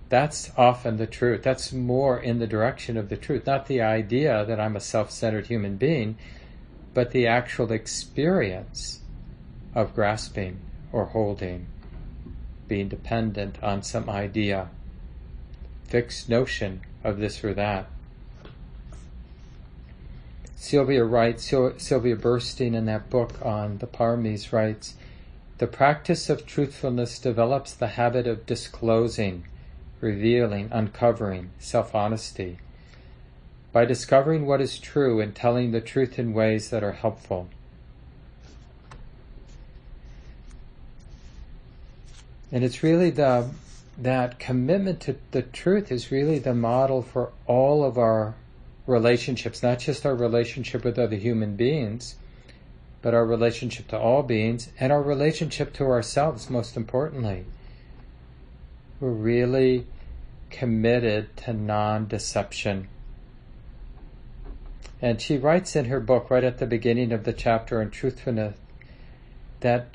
That's 0.09 0.51
often 0.57 0.97
the 0.97 1.07
truth. 1.07 1.43
That's 1.43 1.73
more 1.73 2.19
in 2.19 2.39
the 2.39 2.47
direction 2.47 2.97
of 2.97 3.09
the 3.09 3.17
truth. 3.17 3.47
Not 3.47 3.67
the 3.67 3.83
idea 3.83 4.45
that 4.47 4.61
I'm 4.61 4.77
a 4.77 4.81
self-centered 4.81 5.47
human 5.47 5.77
being, 5.77 6.17
but 6.95 7.11
the 7.11 7.27
actual 7.27 7.73
experience 7.73 8.98
of 9.79 9.95
grasping 9.95 10.59
or 10.91 11.05
holding, 11.05 11.65
being 12.67 12.89
dependent 12.89 13.63
on 13.63 13.81
some 13.81 14.11
idea, 14.11 14.69
fixed 15.85 16.29
notion 16.29 16.81
of 17.05 17.19
this 17.19 17.45
or 17.45 17.55
that. 17.55 17.89
Sylvia 20.57 21.05
writes, 21.05 21.45
Sylvia 21.45 22.17
Boorstein 22.17 22.75
in 22.75 22.87
that 22.87 23.09
book 23.09 23.35
on 23.41 23.79
the 23.79 23.87
Paramis 23.87 24.53
writes, 24.53 24.95
the 25.59 25.69
practice 25.69 26.29
of 26.29 26.45
truthfulness 26.45 27.21
develops 27.21 27.73
the 27.73 27.89
habit 27.89 28.27
of 28.27 28.47
disclosing, 28.47 29.45
revealing, 30.01 30.69
uncovering, 30.73 31.51
self-honesty. 31.61 32.59
By 33.73 33.85
discovering 33.85 34.45
what 34.45 34.61
is 34.61 34.81
true 34.81 35.21
and 35.21 35.35
telling 35.35 35.71
the 35.71 35.81
truth 35.81 36.19
in 36.19 36.33
ways 36.33 36.71
that 36.71 36.83
are 36.83 36.93
helpful. 36.93 37.49
And 42.51 42.65
it's 42.65 42.83
really 42.83 43.11
the 43.11 43.49
that 43.99 44.39
commitment 44.39 45.01
to 45.01 45.17
the 45.33 45.43
truth 45.43 45.91
is 45.91 46.13
really 46.13 46.39
the 46.39 46.55
model 46.55 47.03
for 47.03 47.33
all 47.47 47.85
of 47.85 47.99
our 47.99 48.37
relationships, 48.87 49.63
not 49.63 49.81
just 49.81 50.07
our 50.07 50.15
relationship 50.15 50.85
with 50.85 50.99
other 50.99 51.17
human 51.17 51.57
beings, 51.57 52.15
but 53.03 53.13
our 53.13 53.27
relationship 53.27 53.89
to 53.89 53.99
all 53.99 54.23
beings 54.23 54.71
and 54.79 54.93
our 54.93 55.03
relationship 55.03 55.73
to 55.75 55.85
ourselves, 55.85 56.49
most 56.49 56.77
importantly. 56.77 57.45
We're 59.01 59.11
really 59.11 59.87
committed 60.51 61.37
to 61.39 61.53
non 61.53 62.07
deception. 62.07 62.89
And 65.01 65.21
she 65.21 65.37
writes 65.37 65.77
in 65.77 65.85
her 65.85 66.01
book, 66.01 66.31
right 66.31 66.43
at 66.43 66.59
the 66.59 66.67
beginning 66.67 67.13
of 67.13 67.25
the 67.25 67.33
chapter 67.33 67.81
on 67.81 67.91
truthfulness, 67.91 68.57
that 69.61 69.89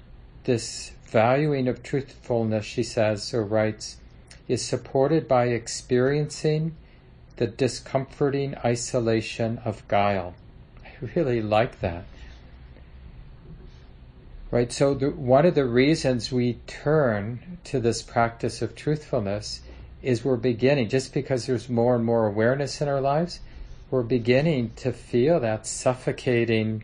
this 0.45 0.91
valuing 1.13 1.67
of 1.67 1.83
truthfulness, 1.83 2.65
she 2.65 2.81
says 2.81 3.35
or 3.35 3.43
writes, 3.43 3.97
is 4.47 4.65
supported 4.65 5.27
by 5.27 5.45
experiencing 5.45 6.75
the 7.35 7.45
discomforting 7.45 8.55
isolation 8.65 9.59
of 9.63 9.87
guile. 9.87 10.33
I 10.83 10.89
really 11.15 11.39
like 11.39 11.81
that. 11.81 12.05
Right, 14.49 14.71
so 14.71 14.95
the, 14.95 15.11
one 15.11 15.45
of 15.45 15.53
the 15.53 15.65
reasons 15.65 16.31
we 16.31 16.59
turn 16.65 17.59
to 17.65 17.79
this 17.79 18.01
practice 18.01 18.63
of 18.63 18.75
truthfulness 18.75 19.61
is 20.01 20.25
we're 20.25 20.35
beginning, 20.35 20.89
just 20.89 21.13
because 21.13 21.45
there's 21.45 21.69
more 21.69 21.95
and 21.95 22.03
more 22.03 22.25
awareness 22.25 22.81
in 22.81 22.87
our 22.87 23.01
lives, 23.01 23.39
we're 23.91 24.01
beginning 24.01 24.71
to 24.77 24.91
feel 24.91 25.39
that 25.39 25.67
suffocating 25.67 26.83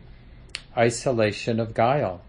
isolation 0.76 1.58
of 1.58 1.74
guile. 1.74 2.22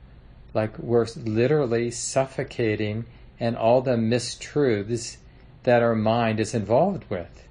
Like 0.53 0.77
we're 0.77 1.07
literally 1.15 1.91
suffocating 1.91 3.05
and 3.39 3.55
all 3.55 3.81
the 3.81 3.95
mistruths 3.95 5.17
that 5.63 5.81
our 5.81 5.95
mind 5.95 6.39
is 6.39 6.53
involved 6.53 7.05
with 7.09 7.41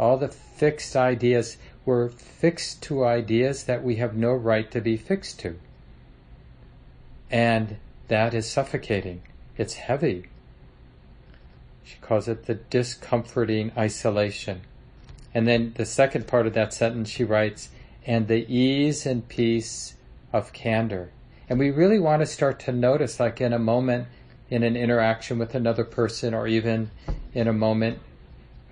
all 0.00 0.16
the 0.16 0.28
fixed 0.28 0.96
ideas, 0.96 1.58
we're 1.84 2.08
fixed 2.08 2.82
to 2.82 3.04
ideas 3.04 3.64
that 3.64 3.84
we 3.84 3.96
have 3.96 4.16
no 4.16 4.32
right 4.32 4.70
to 4.70 4.80
be 4.80 4.96
fixed 4.96 5.38
to. 5.40 5.58
And 7.30 7.76
that 8.08 8.32
is 8.32 8.48
suffocating. 8.48 9.20
It's 9.58 9.74
heavy. 9.74 10.24
She 11.84 11.96
calls 12.00 12.28
it 12.28 12.46
the 12.46 12.54
discomforting 12.54 13.72
isolation. 13.76 14.62
And 15.34 15.46
then 15.46 15.74
the 15.76 15.84
second 15.84 16.26
part 16.26 16.46
of 16.46 16.54
that 16.54 16.72
sentence 16.72 17.10
she 17.10 17.22
writes, 17.22 17.68
and 18.06 18.26
the 18.26 18.50
ease 18.50 19.04
and 19.04 19.28
peace 19.28 19.96
of 20.32 20.54
candor. 20.54 21.10
And 21.50 21.58
we 21.58 21.72
really 21.72 21.98
want 21.98 22.20
to 22.20 22.26
start 22.26 22.60
to 22.60 22.72
notice, 22.72 23.18
like 23.18 23.40
in 23.40 23.52
a 23.52 23.58
moment 23.58 24.06
in 24.50 24.62
an 24.62 24.76
interaction 24.76 25.36
with 25.36 25.54
another 25.56 25.84
person, 25.84 26.32
or 26.32 26.46
even 26.46 26.90
in 27.34 27.48
a 27.48 27.52
moment 27.52 27.98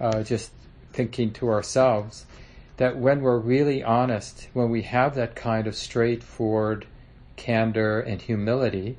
uh, 0.01 0.23
just 0.23 0.53
thinking 0.93 1.33
to 1.33 1.49
ourselves 1.49 2.25
that 2.77 2.97
when 2.97 3.21
we're 3.21 3.39
really 3.39 3.83
honest, 3.83 4.47
when 4.53 4.71
we 4.71 4.83
have 4.83 5.17
that 5.17 5.35
kind 5.35 5.67
of 5.67 5.75
straightforward 5.75 6.87
candor 7.35 8.01
and 8.01 8.23
humility, 8.23 8.97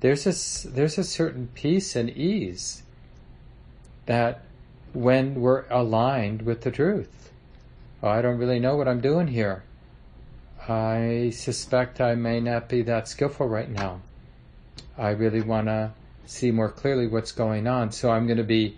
there's 0.00 0.26
a, 0.26 0.68
there's 0.68 0.98
a 0.98 1.04
certain 1.04 1.48
peace 1.54 1.96
and 1.96 2.10
ease 2.10 2.82
that 4.04 4.42
when 4.92 5.40
we're 5.40 5.64
aligned 5.70 6.42
with 6.42 6.60
the 6.62 6.70
truth. 6.70 7.30
Oh, 8.02 8.08
I 8.08 8.20
don't 8.20 8.38
really 8.38 8.60
know 8.60 8.76
what 8.76 8.88
I'm 8.88 9.00
doing 9.00 9.28
here. 9.28 9.62
I 10.68 11.30
suspect 11.34 12.00
I 12.00 12.14
may 12.14 12.40
not 12.40 12.68
be 12.68 12.82
that 12.82 13.08
skillful 13.08 13.48
right 13.48 13.70
now. 13.70 14.00
I 14.98 15.10
really 15.10 15.40
want 15.40 15.66
to 15.66 15.92
see 16.26 16.50
more 16.50 16.68
clearly 16.68 17.06
what's 17.06 17.32
going 17.32 17.66
on, 17.66 17.92
so 17.92 18.10
I'm 18.10 18.26
going 18.26 18.36
to 18.36 18.44
be 18.44 18.76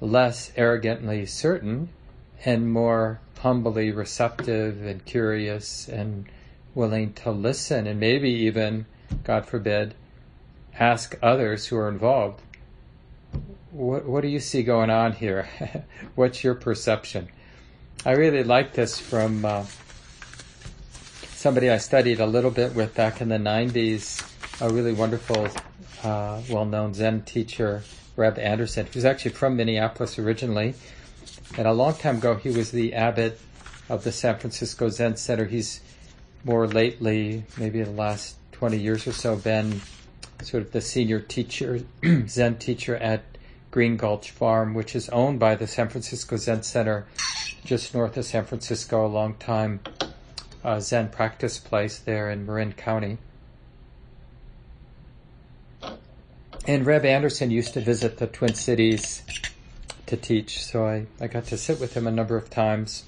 less 0.00 0.52
arrogantly 0.56 1.26
certain 1.26 1.88
and 2.44 2.72
more 2.72 3.20
humbly 3.38 3.92
receptive 3.92 4.84
and 4.84 5.04
curious 5.04 5.88
and 5.88 6.26
willing 6.74 7.12
to 7.12 7.30
listen 7.30 7.86
and 7.86 8.00
maybe 8.00 8.30
even, 8.30 8.86
God 9.22 9.46
forbid, 9.46 9.94
ask 10.78 11.16
others 11.22 11.66
who 11.66 11.76
are 11.76 11.88
involved, 11.88 12.40
what, 13.70 14.06
what 14.06 14.22
do 14.22 14.28
you 14.28 14.40
see 14.40 14.62
going 14.62 14.90
on 14.90 15.12
here? 15.12 15.48
What's 16.14 16.42
your 16.42 16.54
perception? 16.54 17.28
I 18.06 18.12
really 18.12 18.44
like 18.44 18.72
this 18.72 18.98
from 18.98 19.44
uh, 19.44 19.64
somebody 21.44 21.68
I 21.68 21.76
studied 21.76 22.20
a 22.20 22.26
little 22.26 22.50
bit 22.50 22.74
with 22.74 22.94
back 22.94 23.20
in 23.20 23.28
the 23.28 23.36
90s, 23.36 24.24
a 24.62 24.72
really 24.72 24.94
wonderful, 24.94 25.46
uh, 26.02 26.40
well 26.48 26.64
known 26.64 26.94
Zen 26.94 27.20
teacher, 27.20 27.82
Reb 28.16 28.38
Anderson, 28.38 28.86
who's 28.86 29.04
actually 29.04 29.32
from 29.32 29.54
Minneapolis 29.54 30.18
originally. 30.18 30.72
And 31.58 31.68
a 31.68 31.74
long 31.74 31.96
time 31.96 32.16
ago, 32.16 32.34
he 32.34 32.48
was 32.48 32.70
the 32.70 32.94
abbot 32.94 33.38
of 33.90 34.04
the 34.04 34.10
San 34.10 34.38
Francisco 34.38 34.88
Zen 34.88 35.18
Center. 35.18 35.44
He's 35.44 35.82
more 36.44 36.66
lately, 36.66 37.44
maybe 37.58 37.80
in 37.80 37.94
the 37.94 38.00
last 38.00 38.36
20 38.52 38.78
years 38.78 39.06
or 39.06 39.12
so, 39.12 39.36
been 39.36 39.82
sort 40.40 40.62
of 40.62 40.72
the 40.72 40.80
senior 40.80 41.20
teacher, 41.20 41.80
Zen 42.26 42.56
teacher 42.56 42.96
at 42.96 43.22
Green 43.70 43.98
Gulch 43.98 44.30
Farm, 44.30 44.72
which 44.72 44.96
is 44.96 45.10
owned 45.10 45.40
by 45.40 45.56
the 45.56 45.66
San 45.66 45.90
Francisco 45.90 46.38
Zen 46.38 46.62
Center, 46.62 47.04
just 47.66 47.94
north 47.94 48.16
of 48.16 48.24
San 48.24 48.46
Francisco, 48.46 49.04
a 49.04 49.08
long 49.08 49.34
time 49.34 49.80
uh, 50.64 50.80
Zen 50.80 51.10
practice 51.10 51.58
place 51.58 51.98
there 51.98 52.30
in 52.30 52.46
Marin 52.46 52.72
County. 52.72 53.18
And 56.66 56.86
Reb 56.86 57.04
Anderson 57.04 57.50
used 57.50 57.74
to 57.74 57.80
visit 57.80 58.16
the 58.16 58.26
Twin 58.26 58.54
Cities 58.54 59.22
to 60.06 60.16
teach, 60.16 60.64
so 60.64 60.86
I, 60.86 61.06
I 61.20 61.26
got 61.26 61.44
to 61.46 61.58
sit 61.58 61.78
with 61.78 61.94
him 61.94 62.06
a 62.06 62.10
number 62.10 62.36
of 62.36 62.48
times. 62.48 63.04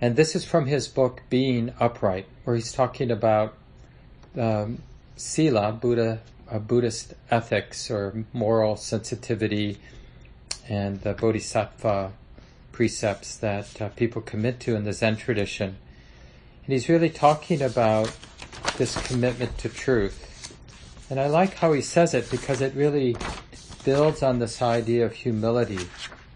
And 0.00 0.16
this 0.16 0.36
is 0.36 0.44
from 0.44 0.66
his 0.66 0.88
book, 0.88 1.22
Being 1.30 1.72
Upright, 1.80 2.26
where 2.44 2.56
he's 2.56 2.72
talking 2.72 3.10
about 3.10 3.54
um, 4.38 4.82
Sila, 5.16 5.72
Buddha, 5.72 6.20
uh, 6.50 6.58
Buddhist 6.58 7.14
ethics 7.30 7.90
or 7.90 8.24
moral 8.32 8.76
sensitivity, 8.76 9.78
and 10.68 11.00
the 11.00 11.14
Bodhisattva 11.14 12.12
precepts 12.72 13.36
that 13.36 13.80
uh, 13.80 13.88
people 13.90 14.22
commit 14.22 14.60
to 14.60 14.76
in 14.76 14.84
the 14.84 14.92
Zen 14.92 15.16
tradition. 15.16 15.76
And 16.64 16.72
he's 16.72 16.88
really 16.88 17.10
talking 17.10 17.62
about 17.62 18.16
this 18.76 18.96
commitment 19.06 19.58
to 19.58 19.68
truth. 19.68 20.26
And 21.10 21.18
I 21.18 21.26
like 21.26 21.54
how 21.54 21.72
he 21.72 21.82
says 21.82 22.14
it 22.14 22.30
because 22.30 22.60
it 22.60 22.74
really 22.74 23.16
builds 23.84 24.22
on 24.22 24.38
this 24.38 24.62
idea 24.62 25.04
of 25.04 25.12
humility 25.12 25.88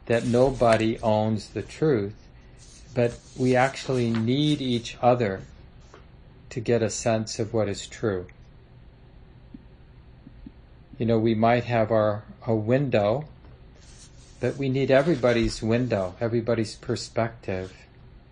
that 0.07 0.26
nobody 0.26 0.99
owns 1.00 1.50
the 1.50 1.62
truth, 1.62 2.14
but 2.95 3.19
we 3.37 3.57
actually 3.57 4.11
need 4.11 4.61
each 4.61 4.97
other 5.00 5.43
to 6.50 6.61
get 6.61 6.83
a 6.83 6.91
sense 6.91 7.38
of 7.38 7.53
what 7.53 7.69
is 7.69 7.87
true. 7.87 8.26
You 10.99 11.07
know, 11.07 11.19
we 11.19 11.35
might 11.35 11.64
have 11.64 11.91
our 11.91 12.23
a 12.47 12.55
window, 12.55 13.25
but 14.41 14.57
we 14.57 14.69
need 14.69 14.91
everybody's 14.91 15.62
window, 15.62 16.14
everybody's 16.21 16.75
perspective. 16.75 17.73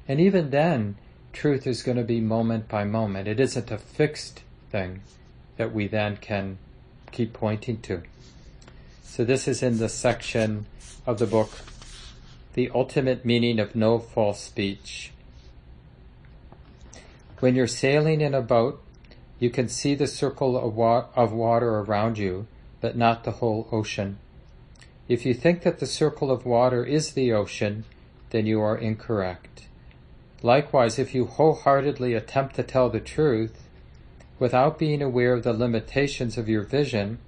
And 0.07 0.21
even 0.21 0.51
then, 0.51 0.97
truth 1.33 1.67
is 1.67 1.83
going 1.83 1.97
to 1.97 2.05
be 2.05 2.21
moment 2.21 2.69
by 2.69 2.85
moment. 2.85 3.29
It 3.29 3.41
isn't 3.41 3.71
a 3.71 3.79
fixed 3.79 4.43
thing 4.71 5.03
that 5.57 5.73
we 5.73 5.87
then 5.87 6.17
can 6.17 6.59
keep 7.11 7.33
pointing 7.33 7.81
to. 7.83 8.03
So 9.03 9.25
this 9.25 9.47
is 9.47 9.63
in 9.63 9.79
the 9.79 9.89
section 9.89 10.67
of 11.07 11.19
the 11.19 11.27
book, 11.27 11.51
The 12.55 12.71
Ultimate 12.75 13.25
Meaning 13.25 13.59
of 13.59 13.75
No 13.75 13.99
False 13.99 14.41
Speech. 14.41 15.13
When 17.41 17.55
you're 17.55 17.67
sailing 17.67 18.21
in 18.21 18.35
a 18.35 18.41
boat, 18.41 18.83
you 19.39 19.51
can 19.51 19.69
see 19.69 19.95
the 19.95 20.07
circle 20.07 20.57
of, 20.57 20.77
wa- 20.77 21.07
of 21.17 21.33
water 21.33 21.81
around 21.81 22.17
you, 22.17 22.47
but 22.81 22.97
not 22.97 23.25
the 23.25 23.33
whole 23.33 23.69
ocean. 23.73 24.19
If 25.09 25.27
you 25.27 25.35
think 25.35 25.63
that 25.63 25.79
the 25.79 25.87
circle 25.87 26.31
of 26.31 26.47
water 26.47 26.85
is 26.85 27.13
the 27.13 27.33
ocean, 27.33 27.85
then 28.31 28.47
you 28.47 28.61
are 28.61 28.77
incorrect. 28.77 29.67
Likewise, 30.43 30.99
if 30.99 31.15
you 31.15 31.27
wholeheartedly 31.27 32.15
attempt 32.15 32.57
to 32.57 32.63
tell 32.63 32.89
the 32.89 33.01
truth, 33.01 33.69
without 34.39 34.79
being 34.79 35.03
aware 35.03 35.35
of 35.35 35.43
the 35.43 35.53
limitations 35.53 36.37
of 36.37 36.49
your 36.49 36.63
vision, 36.63 37.19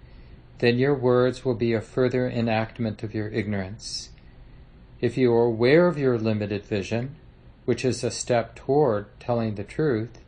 then 0.58 0.78
your 0.78 0.94
words 0.94 1.44
will 1.44 1.54
be 1.54 1.72
a 1.72 1.80
further 1.80 2.28
enactment 2.28 3.02
of 3.02 3.14
your 3.14 3.28
ignorance. 3.28 4.10
If 5.00 5.16
you 5.16 5.32
are 5.34 5.44
aware 5.44 5.86
of 5.86 5.98
your 5.98 6.18
limited 6.18 6.64
vision, 6.64 7.16
which 7.64 7.84
is 7.84 8.02
a 8.02 8.10
step 8.10 8.54
toward 8.54 9.06
telling 9.20 9.54
the 9.54 9.64
truth, 9.64 10.20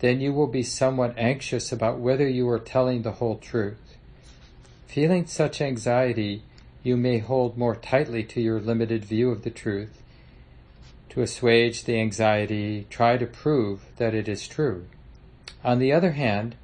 then 0.00 0.20
you 0.20 0.32
will 0.32 0.46
be 0.46 0.62
somewhat 0.62 1.14
anxious 1.16 1.72
about 1.72 1.98
whether 1.98 2.28
you 2.28 2.48
are 2.48 2.58
telling 2.58 3.02
the 3.02 3.12
whole 3.12 3.38
truth. 3.38 3.96
Feeling 4.86 5.26
such 5.26 5.60
anxiety, 5.60 6.42
you 6.86 6.96
may 6.96 7.18
hold 7.18 7.58
more 7.58 7.74
tightly 7.74 8.22
to 8.22 8.40
your 8.40 8.60
limited 8.60 9.04
view 9.04 9.30
of 9.32 9.42
the 9.42 9.50
truth. 9.50 10.04
To 11.08 11.20
assuage 11.20 11.82
the 11.82 11.98
anxiety, 11.98 12.86
try 12.90 13.16
to 13.16 13.26
prove 13.26 13.86
that 13.96 14.14
it 14.14 14.28
is 14.28 14.46
true. 14.46 14.86
On 15.64 15.80
the 15.80 15.92
other 15.92 16.12
hand, 16.12 16.54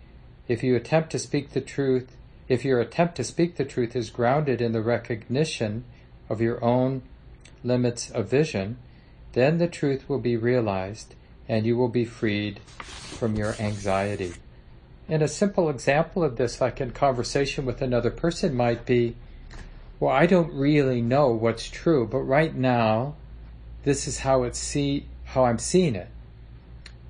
if 0.46 0.62
you 0.62 0.76
attempt 0.76 1.10
to 1.10 1.18
speak 1.18 1.50
the 1.50 1.60
truth, 1.60 2.16
if 2.46 2.64
your 2.64 2.80
attempt 2.80 3.16
to 3.16 3.24
speak 3.24 3.56
the 3.56 3.64
truth 3.64 3.96
is 3.96 4.10
grounded 4.10 4.60
in 4.60 4.70
the 4.70 4.80
recognition 4.80 5.82
of 6.28 6.40
your 6.40 6.62
own 6.62 7.02
limits 7.64 8.08
of 8.08 8.28
vision, 8.28 8.76
then 9.32 9.58
the 9.58 9.66
truth 9.66 10.08
will 10.08 10.20
be 10.20 10.36
realized 10.36 11.16
and 11.48 11.66
you 11.66 11.76
will 11.76 11.88
be 11.88 12.04
freed 12.04 12.60
from 12.78 13.34
your 13.34 13.56
anxiety. 13.58 14.34
And 15.08 15.20
a 15.20 15.26
simple 15.26 15.68
example 15.68 16.22
of 16.22 16.36
this, 16.36 16.60
like 16.60 16.80
in 16.80 16.92
conversation 16.92 17.66
with 17.66 17.82
another 17.82 18.10
person, 18.12 18.54
might 18.54 18.86
be 18.86 19.16
well, 20.02 20.12
I 20.12 20.26
don't 20.26 20.52
really 20.52 21.00
know 21.00 21.28
what's 21.28 21.68
true, 21.68 22.08
but 22.08 22.22
right 22.22 22.52
now, 22.52 23.14
this 23.84 24.08
is 24.08 24.18
how 24.18 24.42
it's 24.42 24.58
see 24.58 25.06
how 25.26 25.44
I'm 25.44 25.60
seeing 25.60 25.94
it. 25.94 26.08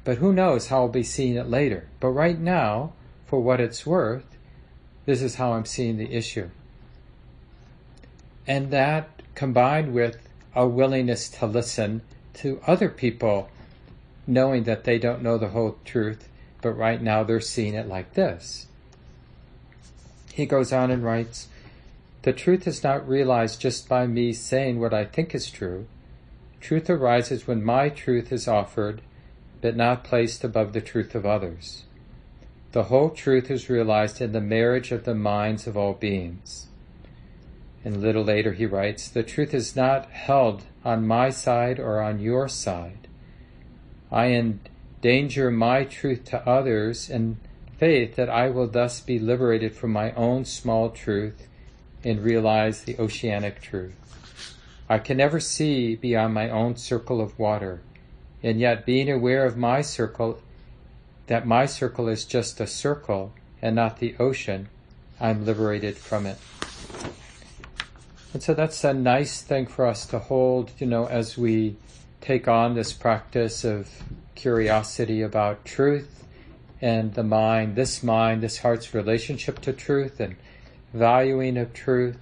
But 0.05 0.19
who 0.19 0.31
knows 0.31 0.67
how 0.67 0.83
I'll 0.83 0.89
be 0.89 1.03
seeing 1.03 1.37
it 1.37 1.49
later. 1.49 1.89
But 2.01 2.09
right 2.09 2.39
now, 2.39 2.93
for 3.25 3.41
what 3.41 3.63
it's 3.63 3.87
worth, 3.87 4.37
this 5.07 5.23
is 5.23 5.37
how 5.37 5.55
I'm 5.55 5.65
seeing 5.65 5.97
the 5.97 6.13
issue. 6.13 6.51
And 8.47 8.71
that 8.73 9.09
combined 9.35 9.95
with 9.95 10.29
a 10.55 10.67
willingness 10.67 11.31
to 11.31 11.47
listen 11.47 12.03
to 12.35 12.61
other 12.67 12.91
people, 12.91 13.49
knowing 14.27 14.65
that 14.65 14.85
they 14.85 14.99
don't 14.99 15.23
know 15.23 15.39
the 15.39 15.49
whole 15.49 15.79
truth, 15.87 16.29
but 16.61 16.73
right 16.73 17.01
now 17.01 17.23
they're 17.23 17.41
seeing 17.41 17.73
it 17.73 17.89
like 17.89 18.13
this. 18.13 18.67
He 20.35 20.45
goes 20.45 20.75
on 20.75 20.91
and 20.91 21.03
writes, 21.03 21.49
The 22.23 22.33
truth 22.33 22.69
is 22.69 22.85
not 22.85 23.09
realized 23.09 23.61
just 23.61 23.89
by 23.89 24.07
me 24.07 24.33
saying 24.33 24.79
what 24.79 24.95
I 24.95 25.05
think 25.05 25.35
is 25.35 25.51
true. 25.51 25.87
Truth 26.61 26.89
arises 26.89 27.49
when 27.49 27.65
my 27.65 27.89
truth 27.89 28.33
is 28.33 28.47
offered 28.47 29.03
but 29.61 29.77
not 29.77 30.05
placed 30.05 30.45
above 30.45 30.73
the 30.73 30.81
truth 30.81 31.15
of 31.15 31.27
others. 31.27 31.85
The 32.73 32.85
whole 32.85 33.11
truth 33.11 33.51
is 33.51 33.69
realized 33.69 34.21
in 34.21 34.33
the 34.33 34.41
marriage 34.41 34.93
of 34.93 35.05
the 35.05 35.15
minds 35.15 35.67
of 35.67 35.77
all 35.77 35.95
beings. 35.95 36.69
And 37.85 37.97
a 37.97 37.99
little 37.99 38.25
later 38.25 38.53
he 38.53 38.67
writes, 38.67 39.09
The 39.09 39.23
truth 39.23 39.53
is 39.53 39.75
not 39.75 40.11
held 40.11 40.65
on 40.85 41.07
my 41.07 41.31
side 41.31 41.81
or 41.81 42.01
on 42.01 42.21
your 42.21 42.49
side. 42.49 43.09
I 44.11 44.27
endanger 44.27 45.51
my 45.51 45.85
truth 45.85 46.25
to 46.27 46.49
others 46.49 47.11
in 47.11 47.39
faith 47.79 48.15
that 48.15 48.31
I 48.31 48.49
will 48.49 48.69
thus 48.69 49.01
be 49.01 49.19
liberated 49.19 49.75
from 49.75 49.91
my 49.91 50.13
own 50.13 50.45
small 50.45 50.91
truth 50.91 51.49
and 52.05 52.23
realize 52.23 52.83
the 52.83 52.99
oceanic 52.99 53.61
truth. 53.61 53.95
I 54.89 54.99
can 54.99 55.17
never 55.17 55.41
see 55.41 55.97
beyond 55.97 56.35
my 56.35 56.51
own 56.51 56.77
circle 56.77 57.21
of 57.21 57.39
water 57.39 57.81
and 58.43 58.59
yet 58.59 58.85
being 58.85 59.11
aware 59.11 59.47
of 59.47 59.57
my 59.57 59.81
circle, 59.83 60.41
that 61.29 61.47
my 61.47 61.67
circle 61.67 62.09
is 62.09 62.25
just 62.25 62.61
a 62.61 62.67
circle 62.67 63.33
and 63.61 63.77
not 63.77 63.99
the 63.99 64.17
ocean, 64.19 64.69
I'm 65.21 65.47
liberated 65.47 65.97
from 65.97 66.27
it. 66.27 66.39
And 68.35 68.43
so 68.43 68.55
that's 68.55 68.83
a 68.83 68.93
nice 68.93 69.43
thing 69.43 69.67
for 69.67 69.87
us 69.87 70.07
to 70.07 70.19
hold, 70.19 70.73
you 70.79 70.87
know, 70.87 71.07
as 71.07 71.39
we 71.39 71.77
take 72.21 72.49
on 72.49 72.75
this 72.75 72.93
practice 72.93 73.65
of 73.65 73.89
curiosity 74.35 75.23
about 75.23 75.65
truth 75.65 76.25
and 76.81 77.15
the 77.15 77.23
mind, 77.23 77.77
this 77.77 78.03
mind, 78.03 78.43
this 78.43 78.59
heart's 78.59 78.93
relationship 78.95 79.61
to 79.61 79.73
truth 79.73 80.19
and 80.19 80.35
valuing 80.93 81.57
of 81.57 81.73
truth 81.73 82.19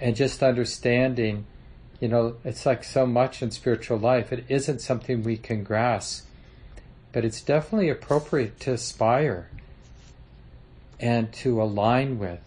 and 0.00 0.16
just 0.16 0.42
understanding, 0.42 1.46
you 2.00 2.08
know, 2.08 2.36
it's 2.44 2.66
like 2.66 2.84
so 2.84 3.06
much 3.06 3.42
in 3.42 3.50
spiritual 3.50 3.98
life. 3.98 4.32
It 4.32 4.44
isn't 4.48 4.80
something 4.80 5.22
we 5.22 5.36
can 5.36 5.62
grasp, 5.62 6.26
but 7.12 7.24
it's 7.24 7.40
definitely 7.40 7.88
appropriate 7.88 8.60
to 8.60 8.72
aspire 8.72 9.48
and 11.00 11.32
to 11.32 11.62
align 11.62 12.18
with. 12.18 12.40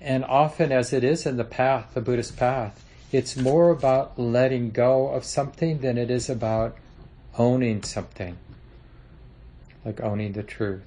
And 0.00 0.24
often, 0.24 0.70
as 0.70 0.92
it 0.92 1.02
is 1.02 1.24
in 1.24 1.36
the 1.36 1.44
path, 1.44 1.94
the 1.94 2.00
Buddhist 2.00 2.36
path, 2.36 2.84
it's 3.10 3.36
more 3.36 3.70
about 3.70 4.18
letting 4.18 4.70
go 4.70 5.08
of 5.08 5.24
something 5.24 5.78
than 5.78 5.96
it 5.96 6.10
is 6.10 6.28
about 6.28 6.76
owning 7.38 7.82
something, 7.82 8.36
like 9.84 10.00
owning 10.00 10.32
the 10.32 10.42
truth. 10.42 10.82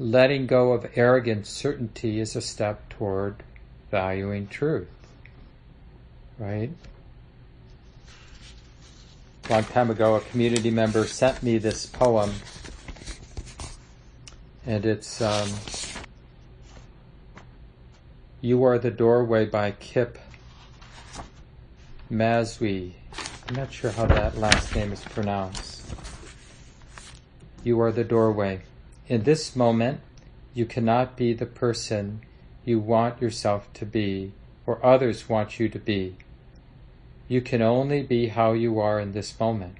Letting 0.00 0.46
go 0.46 0.72
of 0.72 0.90
arrogant 0.94 1.46
certainty 1.46 2.20
is 2.20 2.34
a 2.34 2.40
step 2.40 2.88
toward 2.88 3.42
valuing 3.90 4.46
truth. 4.46 4.88
Right? 6.38 6.70
A 9.44 9.52
long 9.52 9.64
time 9.64 9.90
ago, 9.90 10.14
a 10.14 10.22
community 10.22 10.70
member 10.70 11.06
sent 11.06 11.42
me 11.42 11.58
this 11.58 11.84
poem, 11.84 12.32
and 14.64 14.86
it's 14.86 15.20
um, 15.20 15.50
You 18.40 18.64
Are 18.64 18.78
the 18.78 18.90
Doorway 18.90 19.44
by 19.44 19.72
Kip 19.72 20.18
Mazuy. 22.10 22.92
I'm 23.46 23.54
not 23.54 23.70
sure 23.70 23.90
how 23.90 24.06
that 24.06 24.38
last 24.38 24.74
name 24.74 24.94
is 24.94 25.02
pronounced. 25.02 25.94
You 27.64 27.78
are 27.82 27.92
the 27.92 28.04
doorway. 28.04 28.62
In 29.10 29.24
this 29.24 29.56
moment, 29.56 30.02
you 30.54 30.66
cannot 30.66 31.16
be 31.16 31.32
the 31.32 31.44
person 31.44 32.20
you 32.64 32.78
want 32.78 33.20
yourself 33.20 33.66
to 33.72 33.84
be 33.84 34.30
or 34.66 34.78
others 34.86 35.28
want 35.28 35.58
you 35.58 35.68
to 35.68 35.80
be. 35.80 36.14
You 37.26 37.40
can 37.40 37.60
only 37.60 38.04
be 38.04 38.28
how 38.28 38.52
you 38.52 38.78
are 38.78 39.00
in 39.00 39.10
this 39.10 39.40
moment. 39.40 39.78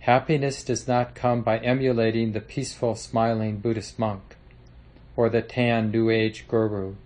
Happiness 0.00 0.64
does 0.64 0.88
not 0.88 1.14
come 1.14 1.42
by 1.42 1.58
emulating 1.58 2.32
the 2.32 2.40
peaceful, 2.40 2.96
smiling 2.96 3.58
Buddhist 3.58 4.00
monk 4.00 4.34
or 5.14 5.28
the 5.28 5.40
tan 5.40 5.92
New 5.92 6.10
Age 6.10 6.48
guru 6.48 6.96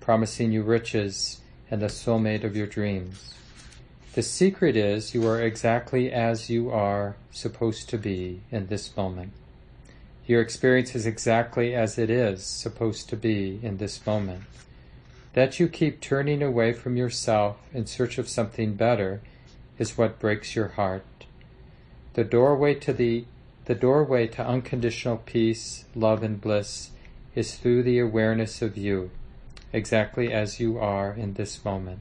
promising 0.00 0.50
you 0.50 0.64
riches 0.64 1.40
and 1.70 1.80
the 1.80 1.86
soulmate 1.86 2.42
of 2.42 2.56
your 2.56 2.66
dreams. 2.66 3.32
The 4.14 4.24
secret 4.24 4.76
is 4.76 5.14
you 5.14 5.24
are 5.24 5.40
exactly 5.40 6.10
as 6.10 6.50
you 6.50 6.68
are 6.68 7.14
supposed 7.30 7.88
to 7.90 7.96
be 7.96 8.40
in 8.50 8.66
this 8.66 8.96
moment. 8.96 9.34
Your 10.28 10.40
experience 10.40 10.94
is 10.94 11.06
exactly 11.06 11.74
as 11.74 11.98
it 11.98 12.08
is 12.08 12.44
supposed 12.44 13.08
to 13.08 13.16
be 13.16 13.58
in 13.60 13.78
this 13.78 14.06
moment. 14.06 14.42
That 15.32 15.58
you 15.58 15.66
keep 15.66 16.00
turning 16.00 16.40
away 16.40 16.72
from 16.72 16.96
yourself 16.96 17.56
in 17.74 17.86
search 17.86 18.18
of 18.18 18.28
something 18.28 18.74
better 18.74 19.20
is 19.76 19.98
what 19.98 20.20
breaks 20.20 20.54
your 20.54 20.68
heart. 20.68 21.04
The 22.14 22.22
doorway 22.22 22.74
to 22.74 22.92
the 22.92 23.24
the 23.64 23.74
doorway 23.74 24.28
to 24.28 24.46
unconditional 24.46 25.18
peace, 25.18 25.84
love 25.96 26.22
and 26.22 26.40
bliss 26.40 26.90
is 27.34 27.56
through 27.56 27.82
the 27.82 27.98
awareness 27.98 28.62
of 28.62 28.78
you, 28.78 29.10
exactly 29.72 30.32
as 30.32 30.60
you 30.60 30.78
are 30.78 31.12
in 31.12 31.34
this 31.34 31.64
moment 31.64 32.00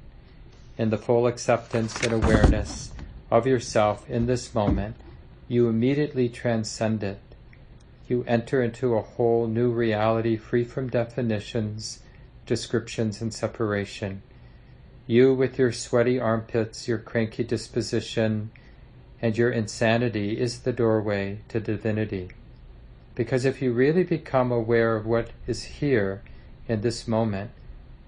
in 0.78 0.92
the 0.92 0.98
full 0.98 1.26
acceptance 1.26 2.00
and 2.04 2.14
awareness 2.14 2.92
of 3.32 3.48
yourself 3.48 4.08
in 4.10 4.28
this 4.28 4.54
moment, 4.54 4.96
you 5.48 5.68
immediately 5.68 6.30
transcend 6.30 7.04
it. 7.04 7.20
You 8.08 8.24
enter 8.26 8.62
into 8.62 8.96
a 8.96 9.02
whole 9.02 9.48
new 9.48 9.70
reality 9.72 10.38
free 10.38 10.64
from 10.64 10.90
definitions, 10.90 12.00
descriptions, 12.46 13.22
and 13.22 13.34
separation. 13.34 14.22
You, 15.06 15.34
with 15.34 15.60
your 15.60 15.72
sweaty 15.72 16.20
armpits, 16.20 16.88
your 16.88 16.98
cranky 16.98 17.44
disposition, 17.44 18.52
and 19.22 19.38
your 19.38 19.52
insanity, 19.52 20.40
is 20.40 20.60
the 20.60 20.74
doorway 20.74 21.40
to 21.50 21.60
divinity. 21.60 22.30
Because 23.16 23.46
if 23.46 23.62
you 23.62 23.74
really 23.74 24.04
become 24.04 24.52
aware 24.52 24.96
of 24.96 25.06
what 25.06 25.32
is 25.48 25.64
here 25.64 26.22
in 26.68 26.82
this 26.82 27.08
moment, 27.08 27.52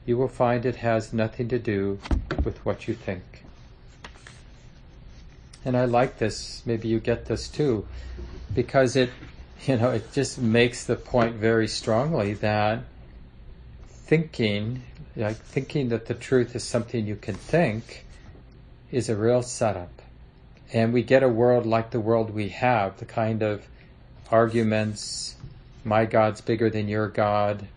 you 0.05 0.17
will 0.17 0.27
find 0.27 0.65
it 0.65 0.77
has 0.77 1.13
nothing 1.13 1.47
to 1.49 1.59
do 1.59 1.99
with 2.43 2.63
what 2.65 2.87
you 2.87 2.93
think. 2.93 3.43
And 5.65 5.75
I 5.75 5.85
like 5.85 6.19
this, 6.19 6.61
maybe 6.65 6.87
you 6.87 6.99
get 6.99 7.25
this 7.25 7.49
too, 7.49 7.85
because 8.53 8.95
it, 8.95 9.09
you 9.65 9.77
know, 9.77 9.91
it 9.91 10.11
just 10.13 10.39
makes 10.39 10.85
the 10.85 10.95
point 10.95 11.35
very 11.35 11.67
strongly 11.67 12.33
that 12.35 12.83
thinking, 13.87 14.83
like 15.15 15.35
thinking 15.35 15.89
that 15.89 16.05
the 16.05 16.13
truth 16.13 16.55
is 16.55 16.63
something 16.63 17.05
you 17.05 17.15
can 17.15 17.35
think, 17.35 18.05
is 18.91 19.09
a 19.09 19.15
real 19.15 19.43
setup. 19.43 20.01
And 20.71 20.93
we 20.93 21.03
get 21.03 21.23
a 21.23 21.29
world 21.29 21.65
like 21.65 21.91
the 21.91 21.99
world 21.99 22.29
we 22.29 22.49
have, 22.49 22.97
the 22.97 23.05
kind 23.05 23.41
of 23.41 23.65
arguments, 24.31 25.35
my 25.83 26.05
God's 26.05 26.41
bigger 26.41 26.69
than 26.69 26.87
your 26.87 27.07
God, 27.07 27.67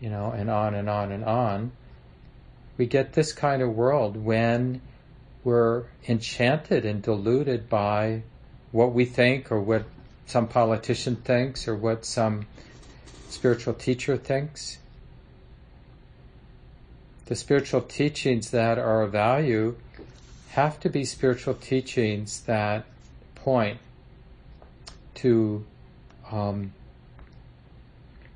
you 0.00 0.08
know, 0.08 0.30
and 0.30 0.48
on 0.48 0.74
and 0.74 0.88
on 0.88 1.12
and 1.12 1.24
on. 1.24 1.72
We 2.76 2.86
get 2.86 3.12
this 3.12 3.32
kind 3.32 3.60
of 3.60 3.74
world 3.74 4.16
when 4.16 4.80
we're 5.42 5.84
enchanted 6.06 6.84
and 6.84 7.02
deluded 7.02 7.68
by 7.68 8.22
what 8.70 8.92
we 8.92 9.04
think 9.04 9.50
or 9.50 9.60
what 9.60 9.84
some 10.28 10.46
politician 10.46 11.16
thinks 11.16 11.66
or 11.66 11.74
what 11.74 12.04
some 12.04 12.46
spiritual 13.30 13.72
teacher 13.72 14.16
thinks. 14.18 14.76
The 17.26 17.34
spiritual 17.34 17.80
teachings 17.80 18.50
that 18.50 18.78
are 18.78 19.02
of 19.02 19.12
value 19.12 19.76
have 20.50 20.78
to 20.80 20.90
be 20.90 21.04
spiritual 21.04 21.54
teachings 21.54 22.42
that 22.42 22.84
point 23.36 23.78
to 25.14 25.64
um, 26.30 26.72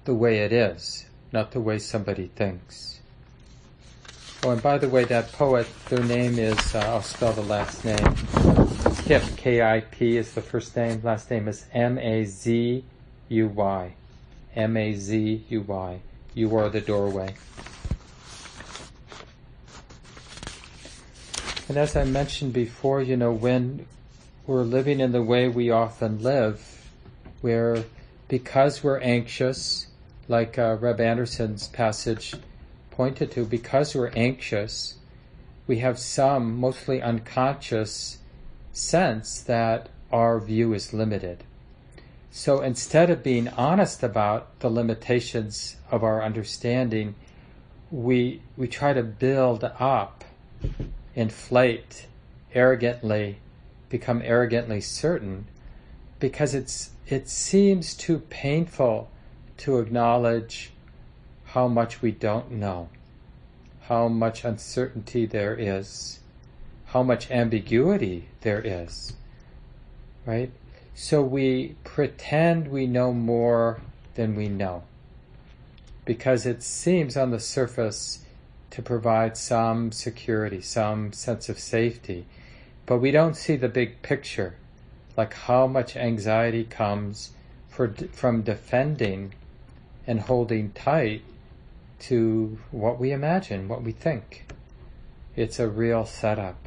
the 0.05 0.14
way 0.14 0.38
it 0.38 0.52
is, 0.52 1.05
not 1.31 1.52
the 1.52 1.61
way 1.61 1.78
somebody 1.78 2.28
thinks. 2.35 3.00
Oh, 4.44 4.50
and 4.50 4.62
by 4.62 4.78
the 4.78 4.88
way, 4.88 5.05
that 5.05 5.31
poet, 5.33 5.66
their 5.90 6.02
name 6.02 6.38
is, 6.38 6.74
uh, 6.74 6.78
I'll 6.78 7.02
spell 7.02 7.33
the 7.33 7.42
last 7.42 7.85
name. 7.85 8.62
Kip, 9.04 9.22
K-I-P 9.36 10.16
is 10.16 10.32
the 10.32 10.40
first 10.40 10.76
name, 10.76 11.00
last 11.02 11.28
name 11.28 11.48
is 11.48 11.66
M-A-Z-U-Y. 11.74 12.84
M-A-Z-U-Y. 14.54 16.00
You 16.34 16.56
are 16.56 16.68
the 16.68 16.80
doorway. 16.80 17.34
And 21.68 21.76
as 21.76 21.96
I 21.96 22.04
mentioned 22.04 22.52
before, 22.52 23.02
you 23.02 23.16
know, 23.16 23.32
when 23.32 23.86
we're 24.46 24.62
living 24.62 25.00
in 25.00 25.10
the 25.10 25.22
way 25.22 25.48
we 25.48 25.68
often 25.68 26.22
live, 26.22 26.88
where 27.40 27.82
because 28.28 28.84
we're 28.84 29.00
anxious, 29.00 29.88
like 30.28 30.60
uh, 30.60 30.76
Reb 30.80 31.00
Anderson's 31.00 31.66
passage 31.66 32.34
pointed 32.92 33.32
to, 33.32 33.44
because 33.44 33.96
we're 33.96 34.12
anxious, 34.14 34.94
we 35.66 35.78
have 35.78 35.98
some 35.98 36.56
mostly 36.60 37.02
unconscious 37.02 38.18
sense 38.72 39.40
that 39.40 39.88
our 40.11 40.40
view 40.40 40.72
is 40.74 40.92
limited. 40.92 41.44
So 42.30 42.61
instead 42.62 43.11
of 43.11 43.22
being 43.22 43.48
honest 43.48 44.02
about 44.02 44.58
the 44.61 44.70
limitations 44.70 45.76
of 45.90 46.02
our 46.02 46.22
understanding, 46.22 47.14
we 47.90 48.40
we 48.56 48.68
try 48.68 48.94
to 48.94 49.02
build 49.02 49.64
up, 49.78 50.24
inflate, 51.14 52.06
arrogantly, 52.54 53.38
become 53.90 54.22
arrogantly 54.24 54.80
certain, 54.80 55.46
because 56.18 56.54
it's 56.54 56.90
it 57.06 57.28
seems 57.28 57.94
too 57.94 58.20
painful 58.30 59.11
to 59.58 59.78
acknowledge 59.78 60.72
how 61.44 61.68
much 61.68 62.00
we 62.00 62.11
don't 62.11 62.50
know, 62.50 62.88
how 63.82 64.08
much 64.08 64.42
uncertainty 64.42 65.26
there 65.26 65.54
is, 65.54 66.20
how 66.92 67.02
much 67.02 67.31
ambiguity 67.31 68.28
there 68.42 68.61
is, 68.61 69.14
right? 70.26 70.50
So 70.94 71.22
we 71.22 71.76
pretend 71.85 72.68
we 72.68 72.87
know 72.87 73.14
more 73.14 73.81
than 74.14 74.37
we 74.37 74.48
know 74.48 74.83
because 76.05 76.44
it 76.44 76.62
seems 76.62 77.16
on 77.16 77.31
the 77.31 77.40
surface 77.40 78.24
to 78.70 78.83
provide 78.83 79.37
some 79.37 79.90
security, 79.90 80.61
some 80.61 81.12
sense 81.12 81.48
of 81.48 81.59
safety, 81.59 82.26
but 82.85 82.98
we 82.98 83.11
don't 83.11 83.37
see 83.37 83.57
the 83.57 83.68
big 83.68 84.02
picture, 84.02 84.55
like 85.16 85.33
how 85.33 85.66
much 85.66 85.96
anxiety 85.96 86.64
comes 86.64 87.31
for, 87.68 87.88
from 88.12 88.42
defending 88.42 89.33
and 90.07 90.20
holding 90.20 90.72
tight 90.72 91.22
to 92.00 92.59
what 92.70 92.98
we 92.98 93.12
imagine, 93.12 93.68
what 93.68 93.83
we 93.83 93.92
think. 93.92 94.44
It's 95.37 95.59
a 95.59 95.68
real 95.68 96.05
setup. 96.05 96.62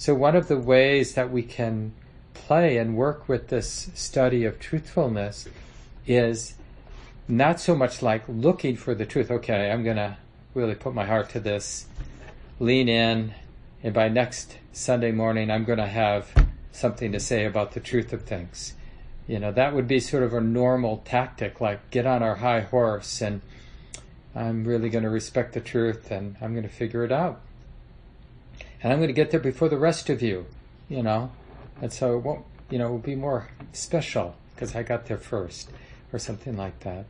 So, 0.00 0.14
one 0.14 0.34
of 0.34 0.48
the 0.48 0.56
ways 0.56 1.12
that 1.12 1.30
we 1.30 1.42
can 1.42 1.92
play 2.32 2.78
and 2.78 2.96
work 2.96 3.28
with 3.28 3.48
this 3.48 3.90
study 3.92 4.46
of 4.46 4.58
truthfulness 4.58 5.46
is 6.06 6.54
not 7.28 7.60
so 7.60 7.76
much 7.76 8.00
like 8.00 8.24
looking 8.26 8.76
for 8.76 8.94
the 8.94 9.04
truth. 9.04 9.30
Okay, 9.30 9.70
I'm 9.70 9.84
going 9.84 9.98
to 9.98 10.16
really 10.54 10.74
put 10.74 10.94
my 10.94 11.04
heart 11.04 11.28
to 11.32 11.40
this, 11.40 11.84
lean 12.58 12.88
in, 12.88 13.34
and 13.82 13.92
by 13.92 14.08
next 14.08 14.56
Sunday 14.72 15.12
morning, 15.12 15.50
I'm 15.50 15.64
going 15.64 15.76
to 15.76 15.86
have 15.86 16.32
something 16.72 17.12
to 17.12 17.20
say 17.20 17.44
about 17.44 17.72
the 17.72 17.80
truth 17.80 18.14
of 18.14 18.22
things. 18.22 18.72
You 19.28 19.38
know, 19.38 19.52
that 19.52 19.74
would 19.74 19.86
be 19.86 20.00
sort 20.00 20.22
of 20.22 20.32
a 20.32 20.40
normal 20.40 21.02
tactic, 21.04 21.60
like 21.60 21.90
get 21.90 22.06
on 22.06 22.22
our 22.22 22.36
high 22.36 22.60
horse 22.60 23.20
and 23.20 23.42
I'm 24.34 24.64
really 24.64 24.88
going 24.88 25.04
to 25.04 25.10
respect 25.10 25.52
the 25.52 25.60
truth 25.60 26.10
and 26.10 26.36
I'm 26.40 26.54
going 26.54 26.66
to 26.66 26.74
figure 26.74 27.04
it 27.04 27.12
out. 27.12 27.42
And 28.82 28.92
I'm 28.92 28.98
going 28.98 29.08
to 29.08 29.14
get 29.14 29.30
there 29.30 29.40
before 29.40 29.68
the 29.68 29.78
rest 29.78 30.08
of 30.08 30.22
you, 30.22 30.46
you 30.88 31.02
know. 31.02 31.30
And 31.82 31.92
so 31.92 32.16
it 32.16 32.24
won't, 32.24 32.44
you 32.70 32.78
know, 32.78 32.88
it 32.88 32.90
will 32.90 32.98
be 32.98 33.14
more 33.14 33.48
special 33.72 34.36
because 34.54 34.74
I 34.74 34.82
got 34.82 35.06
there 35.06 35.18
first 35.18 35.70
or 36.12 36.18
something 36.18 36.56
like 36.56 36.80
that. 36.80 37.06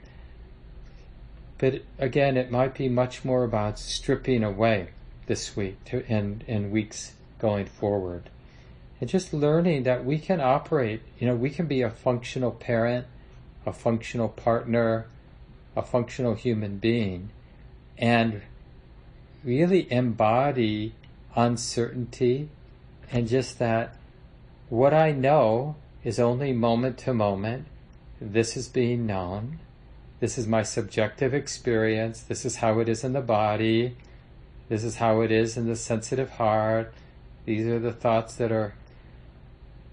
But 1.59 1.83
again, 1.99 2.37
it 2.37 2.51
might 2.51 2.75
be 2.75 2.89
much 2.89 3.25
more 3.25 3.45
about 3.45 3.79
stripping 3.79 4.43
away 4.43 4.89
this 5.27 5.55
week 5.57 5.85
to, 5.87 6.05
and, 6.09 6.43
and 6.49 6.73
weeks 6.73 7.13
going 7.39 7.67
forward. 7.67 8.31
And 9.01 9.09
just 9.09 9.33
learning 9.33 9.85
that 9.85 10.05
we 10.05 10.19
can 10.19 10.41
operate, 10.41 11.03
you 11.19 11.27
know, 11.27 11.35
we 11.35 11.51
can 11.51 11.67
be 11.67 11.83
a 11.83 11.91
functional 11.91 12.51
parent, 12.51 13.07
a 13.65 13.73
functional 13.73 14.29
partner, 14.29 15.07
a 15.77 15.83
functional 15.83 16.35
human 16.35 16.79
being, 16.79 17.31
and 17.97 18.43
really 19.45 19.91
embody 19.93 20.95
uncertainty 21.37 22.49
and 23.11 23.29
just 23.29 23.59
that 23.59 23.97
what 24.69 24.95
I 24.95 25.12
know 25.12 25.77
is 26.05 26.19
only 26.19 26.53
moment 26.53 26.99
to 26.99 27.14
moment. 27.14 27.66
This 28.21 28.57
is 28.57 28.69
being 28.69 29.07
known. 29.07 29.59
This 30.21 30.38
is 30.38 30.47
my 30.47 30.62
subjective 30.62 31.35
experience. 31.35 32.21
This 32.21 32.45
is 32.45 32.57
how 32.57 32.79
it 32.79 32.88
is 32.88 33.03
in 33.03 33.12
the 33.12 33.21
body. 33.21 33.97
This 34.69 34.85
is 34.85 34.97
how 34.97 35.23
it 35.23 35.33
is 35.33 35.57
in 35.57 35.66
the 35.66 35.77
sensitive 35.77 36.31
heart. 36.31 36.93
These 37.45 37.66
are 37.66 37.79
the 37.79 37.93
thoughts 37.93 38.35
that 38.37 38.53
are 38.53 38.75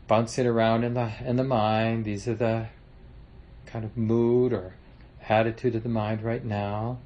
bouncing 0.08 0.46
around 0.46 0.84
in 0.84 0.94
the 0.94 1.12
in 1.26 1.38
the 1.38 1.44
mind. 1.44 2.06
These 2.06 2.28
are 2.28 2.36
the 2.36 2.68
kind 3.66 3.84
of 3.84 3.98
mood 3.98 4.54
or 4.54 4.76
attitude 5.28 5.76
of 5.76 5.84
the 5.84 5.90
mind 5.90 6.22
right 6.22 6.44
now. 6.44 7.00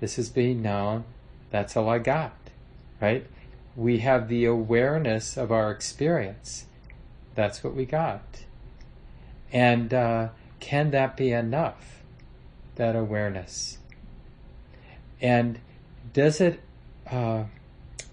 This 0.00 0.18
is 0.18 0.28
being 0.28 0.62
known. 0.62 1.04
That's 1.50 1.76
all 1.76 1.88
I 1.88 1.98
got, 1.98 2.36
right? 3.00 3.26
We 3.78 3.98
have 3.98 4.26
the 4.26 4.44
awareness 4.44 5.36
of 5.36 5.52
our 5.52 5.70
experience. 5.70 6.66
That's 7.36 7.62
what 7.62 7.76
we 7.76 7.84
got. 7.84 8.40
And 9.52 9.94
uh, 9.94 10.30
can 10.58 10.90
that 10.90 11.16
be 11.16 11.30
enough? 11.30 12.02
That 12.74 12.96
awareness. 12.96 13.78
And 15.20 15.60
does 16.12 16.40
it 16.40 16.58
uh, 17.08 17.44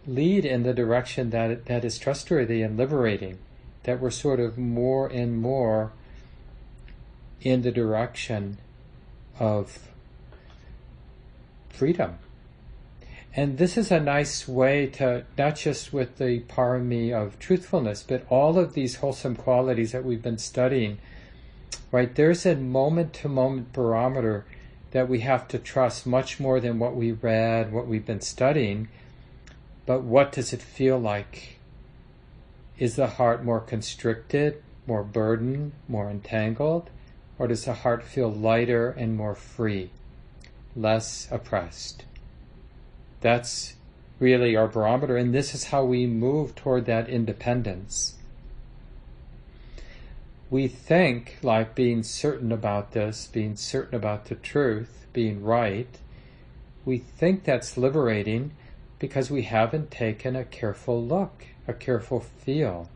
lead 0.06 0.46
in 0.46 0.62
the 0.62 0.74
direction 0.74 1.32
that 1.32 1.66
that 1.66 1.84
is 1.84 1.98
trustworthy 1.98 2.62
and 2.62 2.78
liberating? 2.78 3.40
That 3.86 4.00
we're 4.00 4.12
sort 4.12 4.40
of 4.40 4.60
more 4.60 5.08
and 5.08 5.36
more 5.36 5.94
in 7.42 7.64
the 7.64 7.72
direction 7.72 8.60
of 9.40 9.80
freedom. 11.70 12.20
And 13.38 13.58
this 13.58 13.76
is 13.76 13.92
a 13.92 14.00
nice 14.00 14.48
way 14.48 14.88
to, 14.88 15.26
not 15.38 15.58
just 15.58 15.92
with 15.92 16.20
the 16.20 16.40
parami 16.48 17.12
of 17.12 17.38
truthfulness, 17.38 18.02
but 18.02 18.26
all 18.30 18.58
of 18.58 18.74
these 18.74 18.96
wholesome 18.96 19.36
qualities 19.36 19.92
that 19.92 20.06
we've 20.06 20.22
been 20.22 20.38
studying, 20.38 21.00
right? 21.92 22.16
There's 22.16 22.46
a 22.46 22.56
moment 22.56 23.12
to 23.16 23.28
moment 23.28 23.74
barometer 23.74 24.46
that 24.92 25.10
we 25.10 25.20
have 25.20 25.50
to 25.50 25.60
trust 25.60 26.08
much 26.08 26.40
more 26.40 26.62
than 26.62 26.80
what 26.80 26.96
we 26.96 27.12
read, 27.12 27.74
what 27.74 27.88
we've 27.88 28.06
been 28.06 28.22
studying. 28.22 28.88
But 29.86 30.04
what 30.04 30.32
does 30.32 30.54
it 30.54 30.62
feel 30.62 30.98
like? 30.98 31.60
Is 32.78 32.96
the 32.96 33.08
heart 33.08 33.44
more 33.44 33.60
constricted, 33.60 34.64
more 34.88 35.04
burdened, 35.04 35.74
more 35.90 36.10
entangled? 36.10 36.90
Or 37.38 37.50
does 37.50 37.66
the 37.66 37.74
heart 37.74 38.02
feel 38.02 38.32
lighter 38.32 38.92
and 38.92 39.18
more 39.18 39.36
free, 39.36 39.90
less 40.74 41.28
oppressed? 41.30 42.06
That's 43.26 43.74
really 44.20 44.56
our 44.56 44.68
barometer, 44.68 45.18
and 45.18 45.34
this 45.34 45.56
is 45.56 45.64
how 45.64 45.84
we 45.84 46.06
move 46.06 46.54
toward 46.54 46.86
that 46.86 47.10
independence. 47.10 48.20
We 50.52 50.68
think 50.68 51.38
like 51.42 51.74
being 51.74 52.04
certain 52.04 52.52
about 52.52 52.92
this, 52.92 53.26
being 53.26 53.56
certain 53.56 53.96
about 53.96 54.26
the 54.26 54.36
truth, 54.36 55.08
being 55.12 55.44
right. 55.44 55.88
We 56.86 57.00
think 57.00 57.46
that's 57.46 57.78
liberating 57.78 58.52
because 59.00 59.32
we 59.32 59.42
haven't 59.42 59.90
taken 59.90 60.36
a 60.36 60.46
careful 60.46 61.04
look, 61.04 61.46
a 61.68 61.74
careful 61.74 62.20
feel. 62.20 62.90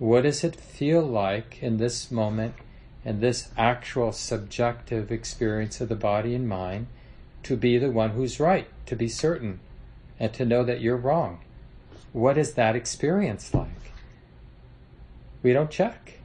What 0.00 0.22
does 0.22 0.42
it 0.42 0.56
feel 0.56 1.02
like 1.02 1.62
in 1.62 1.76
this 1.76 2.10
moment 2.10 2.56
in 3.04 3.20
this 3.20 3.50
actual 3.56 4.10
subjective 4.10 5.12
experience 5.12 5.80
of 5.80 5.88
the 5.88 5.94
body 5.94 6.34
and 6.34 6.48
mind 6.48 6.88
to 7.44 7.56
be 7.56 7.78
the 7.78 7.92
one 7.92 8.10
who's 8.10 8.40
right, 8.40 8.66
to 8.86 8.96
be 8.96 9.08
certain, 9.08 9.60
and 10.18 10.32
to 10.34 10.44
know 10.44 10.64
that 10.64 10.80
you're 10.80 10.96
wrong. 10.96 11.40
What 12.12 12.38
is 12.38 12.54
that 12.54 12.74
experience 12.74 13.52
like? 13.52 13.92
We 15.42 15.52
don't 15.52 15.70
check. 15.70 16.20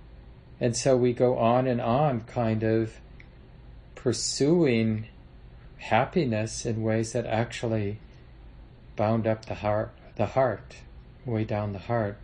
And 0.59 0.77
so 0.77 0.95
we 0.95 1.11
go 1.13 1.37
on 1.37 1.67
and 1.67 1.81
on, 1.81 2.21
kind 2.21 2.63
of 2.63 2.99
pursuing 3.95 5.07
happiness 5.77 6.65
in 6.65 6.83
ways 6.83 7.13
that 7.13 7.25
actually 7.25 7.97
bound 8.95 9.25
up 9.25 9.45
the 9.45 9.55
heart, 9.55 9.91
the 10.15 10.27
heart, 10.27 10.75
way 11.25 11.43
down 11.43 11.73
the 11.73 11.79
heart. 11.79 12.17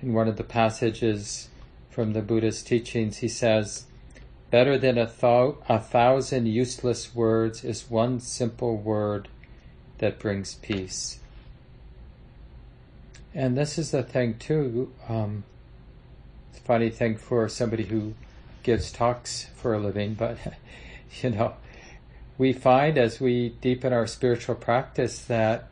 In 0.00 0.12
one 0.12 0.28
of 0.28 0.36
the 0.36 0.44
passages 0.44 1.48
from 1.90 2.12
the 2.12 2.22
Buddha's 2.22 2.62
teachings, 2.62 3.18
he 3.18 3.28
says, 3.28 3.84
Better 4.50 4.78
than 4.78 4.96
a, 4.96 5.06
th- 5.06 5.56
a 5.68 5.78
thousand 5.78 6.46
useless 6.46 7.14
words 7.14 7.64
is 7.64 7.90
one 7.90 8.20
simple 8.20 8.76
word 8.76 9.28
that 9.98 10.18
brings 10.18 10.54
peace. 10.54 11.18
And 13.34 13.58
this 13.58 13.76
is 13.76 13.90
the 13.90 14.02
thing, 14.02 14.38
too. 14.38 14.92
Um, 15.08 15.44
it's 16.50 16.60
a 16.60 16.62
funny 16.62 16.88
thing 16.88 17.16
for 17.16 17.48
somebody 17.48 17.84
who 17.84 18.14
gives 18.62 18.90
talks 18.90 19.46
for 19.54 19.74
a 19.74 19.78
living, 19.78 20.14
but, 20.14 20.38
you 21.20 21.30
know, 21.30 21.54
we 22.38 22.52
find 22.52 22.96
as 22.96 23.20
we 23.20 23.50
deepen 23.60 23.92
our 23.92 24.06
spiritual 24.06 24.54
practice 24.54 25.20
that 25.22 25.68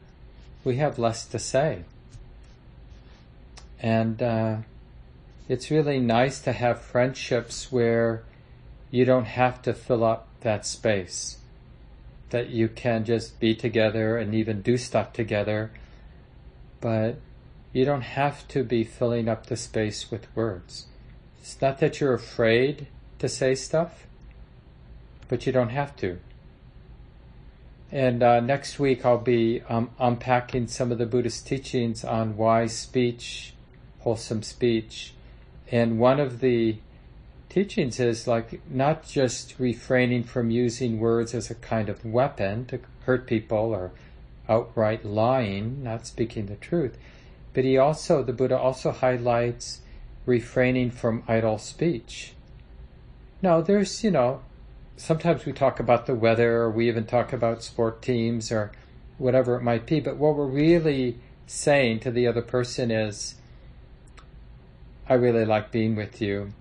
we 0.65 0.77
have 0.77 0.99
less 0.99 1.25
to 1.27 1.39
say 1.39 1.85
and 3.87 4.21
uh, 4.21 4.57
it's 5.49 5.71
really 5.71 6.01
nice 6.01 6.41
to 6.41 6.51
have 6.51 6.83
friendships 6.83 7.71
where 7.71 8.25
you 8.91 9.05
don't 9.05 9.27
have 9.27 9.63
to 9.63 9.73
fill 9.73 10.03
up 10.03 10.27
that 10.41 10.67
space. 10.67 11.39
That 12.31 12.51
you 12.51 12.67
can 12.67 13.05
just 13.05 13.39
be 13.39 13.55
together 13.55 14.19
and 14.19 14.35
even 14.35 14.61
do 14.61 14.77
stuff 14.77 15.13
together, 15.13 15.71
but 16.81 17.21
you 17.73 17.85
don't 17.85 18.03
have 18.03 18.49
to 18.49 18.65
be 18.65 18.83
filling 18.83 19.29
up 19.29 19.47
the 19.47 19.57
space 19.57 20.11
with 20.11 20.27
words. 20.35 20.87
It's 21.41 21.63
not 21.63 21.79
that 21.79 22.01
you're 22.01 22.13
afraid 22.13 22.89
to 23.21 23.29
say 23.29 23.55
stuff, 23.55 24.09
but 25.29 25.47
you 25.47 25.53
don't 25.53 25.69
have 25.69 25.95
to. 25.99 26.19
And 27.93 28.21
uh, 28.21 28.41
next 28.41 28.81
week 28.81 29.07
I'll 29.07 29.17
be 29.17 29.63
um, 29.69 29.91
unpacking 30.01 30.67
some 30.67 30.91
of 30.91 30.99
the 30.99 31.07
Buddhist 31.07 31.47
teachings 31.47 32.05
on 32.05 32.37
why 32.37 32.67
speech 32.67 33.53
wholesome 34.07 34.41
speech. 34.41 35.13
And 35.73 35.99
one 35.99 36.21
of 36.21 36.39
the 36.39 36.77
teachings 37.49 37.99
is 37.99 38.29
like 38.29 38.61
not 38.71 39.05
just 39.05 39.59
refraining 39.59 40.23
from 40.23 40.49
using 40.49 41.01
words 41.01 41.35
as 41.35 41.51
a 41.51 41.57
kind 41.57 41.89
of 41.89 42.05
weapon 42.05 42.67
to 42.67 42.79
hurt 43.01 43.27
people 43.27 43.75
or 43.75 43.91
outright 44.49 45.05
lying, 45.05 45.83
not 45.83 46.07
speaking 46.07 46.47
the 46.47 46.55
truth, 46.55 46.97
but 47.53 47.65
he 47.65 47.77
also, 47.77 48.23
the 48.23 48.33
Buddha 48.33 48.57
also 48.57 48.93
highlights 48.93 49.81
refraining 50.25 50.93
from 50.93 51.25
idle 51.27 51.59
speech. 51.59 52.33
Now, 53.43 53.61
there's, 53.61 54.05
you 54.05 54.13
know, 54.13 54.43
sometimes 54.97 55.45
we 55.45 55.53
talk 55.53 55.81
about 55.81 56.07
the 56.07 56.15
weather 56.15 56.59
or 56.59 56.71
we 56.71 56.87
even 56.87 57.07
talk 57.07 57.33
about 57.33 57.65
sport 57.65 58.03
teams 58.03 58.53
or 58.53 58.71
whatever 59.19 59.57
it 59.57 59.63
might 59.63 59.85
be, 59.85 59.99
but 59.99 60.17
what 60.17 60.37
we're 60.37 60.47
really 60.47 61.19
saying 61.49 61.99
to 62.01 62.13
the 62.13 62.29
other 62.29 62.43
person 62.43 62.93
is, 62.93 63.35
I 65.09 65.15
really 65.15 65.45
like 65.45 65.71
being 65.71 65.95
with 65.95 66.21
you. 66.21 66.53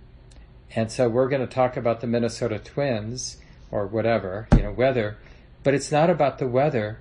And 0.75 0.91
so 0.91 1.09
we're 1.09 1.29
going 1.29 1.45
to 1.45 1.53
talk 1.53 1.77
about 1.77 2.01
the 2.01 2.07
Minnesota 2.07 2.59
Twins 2.59 3.37
or 3.71 3.87
whatever, 3.87 4.47
you 4.55 4.63
know, 4.63 4.71
weather. 4.71 5.17
But 5.63 5.73
it's 5.73 5.91
not 5.91 6.09
about 6.09 6.37
the 6.37 6.47
weather. 6.47 6.99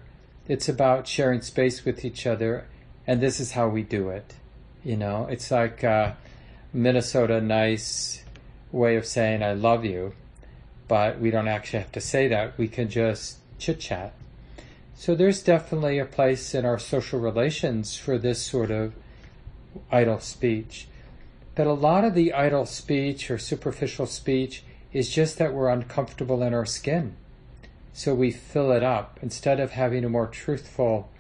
It's 0.49 0.69
about 0.69 1.07
sharing 1.07 1.43
space 1.43 1.85
with 1.85 2.05
each 2.05 2.27
other. 2.27 2.67
And 3.07 3.21
this 3.21 3.41
is 3.41 3.53
how 3.53 3.69
we 3.69 3.83
do 3.83 4.09
it. 4.09 4.35
You 4.83 4.97
know, 4.97 5.27
it's 5.31 5.51
like 5.51 5.83
uh, 5.85 6.13
Minnesota 6.73 7.41
nice 7.41 8.23
way 8.73 8.97
of 8.97 9.07
saying 9.07 9.43
I 9.43 9.53
love 9.53 9.85
you, 9.85 10.15
but 10.89 11.21
we 11.21 11.31
don't 11.31 11.49
actually 11.49 11.81
have 11.81 11.93
to 11.93 12.01
say 12.01 12.29
that. 12.29 12.59
We 12.59 12.69
can 12.69 12.89
just 12.89 13.39
chit 13.59 13.81
chat. 13.81 14.15
So 14.95 15.15
there's 15.15 15.43
definitely 15.43 15.99
a 15.99 16.05
place 16.05 16.55
in 16.55 16.65
our 16.65 16.79
social 16.79 17.19
relations 17.19 17.97
for 17.97 18.19
this 18.19 18.43
sort 18.43 18.71
of 18.71 18.95
idle 19.91 20.21
speech. 20.21 20.89
But 21.55 21.67
a 21.67 21.73
lot 21.73 22.05
of 22.05 22.15
the 22.15 22.33
idle 22.33 22.67
speech 22.67 23.31
or 23.31 23.39
superficial 23.39 24.07
speech 24.07 24.65
is 24.93 25.11
just 25.11 25.39
that 25.39 25.53
we're 25.53 25.69
uncomfortable 25.69 26.43
in 26.43 26.53
our 26.53 26.67
skin. 26.67 27.17
So 27.93 28.15
we 28.15 28.33
fill 28.33 28.73
it 28.73 28.83
up 28.83 29.19
instead 29.23 29.61
of 29.61 29.73
having 29.73 30.05
a 30.05 30.09
more 30.09 30.27
truthful 30.27 31.11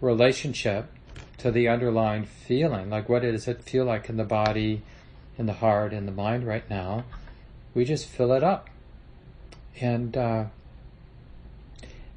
relationship 0.00 0.86
to 1.38 1.50
the 1.50 1.68
underlying 1.68 2.24
feeling. 2.24 2.90
Like, 2.90 3.08
what 3.08 3.22
does 3.22 3.46
it 3.46 3.62
feel 3.62 3.84
like 3.84 4.08
in 4.08 4.16
the 4.16 4.24
body, 4.24 4.82
in 5.38 5.46
the 5.46 5.52
heart, 5.54 5.92
in 5.92 6.06
the 6.06 6.12
mind 6.12 6.46
right 6.46 6.68
now? 6.68 7.04
We 7.72 7.84
just 7.84 8.06
fill 8.06 8.32
it 8.32 8.42
up. 8.42 8.68
And 9.80 10.16
uh, 10.16 10.44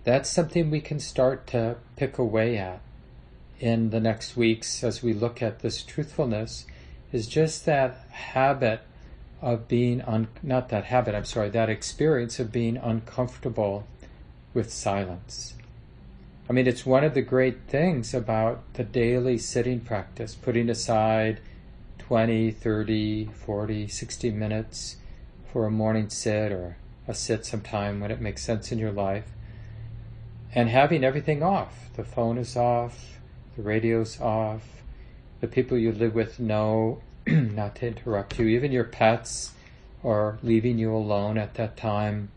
that's 0.04 0.30
something 0.30 0.72
we 0.72 0.82
can 0.82 1.00
start 1.00 1.46
to 1.48 1.76
pick 1.96 2.18
away 2.18 2.58
at 2.58 2.82
in 3.60 3.90
the 3.90 4.00
next 4.00 4.38
weeks 4.38 4.84
as 4.84 5.04
we 5.04 5.14
look 5.14 5.42
at 5.42 5.60
this 5.60 5.84
truthfulness 5.84 6.66
is 7.12 7.28
just 7.28 7.66
that 7.66 8.06
habit 8.10 8.82
of 9.42 9.68
being 9.68 10.02
un- 10.02 10.28
not 10.42 10.70
that 10.70 10.86
habit 10.86 11.14
i'm 11.14 11.26
sorry 11.26 11.50
that 11.50 11.70
experience 11.70 12.40
of 12.40 12.52
being 12.52 12.78
uncomfortable 12.78 13.86
with 14.58 14.74
silence. 14.74 15.54
I 16.50 16.54
mean 16.54 16.66
it's 16.66 16.84
one 16.84 17.04
of 17.04 17.14
the 17.14 17.22
great 17.22 17.68
things 17.68 18.12
about 18.12 18.74
the 18.74 18.84
daily 18.84 19.38
sitting 19.38 19.82
practice 19.82 20.34
putting 20.34 20.68
aside 20.68 21.40
20 22.00 22.50
30 22.50 23.26
40 23.26 23.88
60 23.88 24.32
minutes 24.32 24.96
for 25.52 25.68
a 25.68 25.72
morning 25.72 26.10
sit 26.10 26.52
or 26.52 26.78
a 27.08 27.14
sit 27.14 27.46
sometime 27.46 28.00
when 28.00 28.10
it 28.10 28.20
makes 28.20 28.44
sense 28.44 28.72
in 28.72 28.80
your 28.80 28.92
life 28.92 29.28
and 30.56 30.70
having 30.70 31.04
everything 31.04 31.44
off. 31.44 31.90
The 31.96 32.04
phone 32.04 32.40
is 32.40 32.58
off 32.58 33.20
the 33.56 33.62
radio's 33.62 34.20
off 34.20 34.77
the 35.40 35.48
people 35.48 35.78
you 35.78 35.92
live 35.92 36.16
with 36.16 36.40
know 36.40 37.02
not 37.28 37.76
to 37.76 37.88
interrupt 37.88 38.40
you. 38.40 38.48
Even 38.48 38.72
your 38.72 38.84
pets 38.84 39.52
are 40.04 40.38
leaving 40.42 40.78
you 40.78 40.94
alone 40.96 41.38
at 41.38 41.56
that 41.56 41.78
time. 41.78 42.30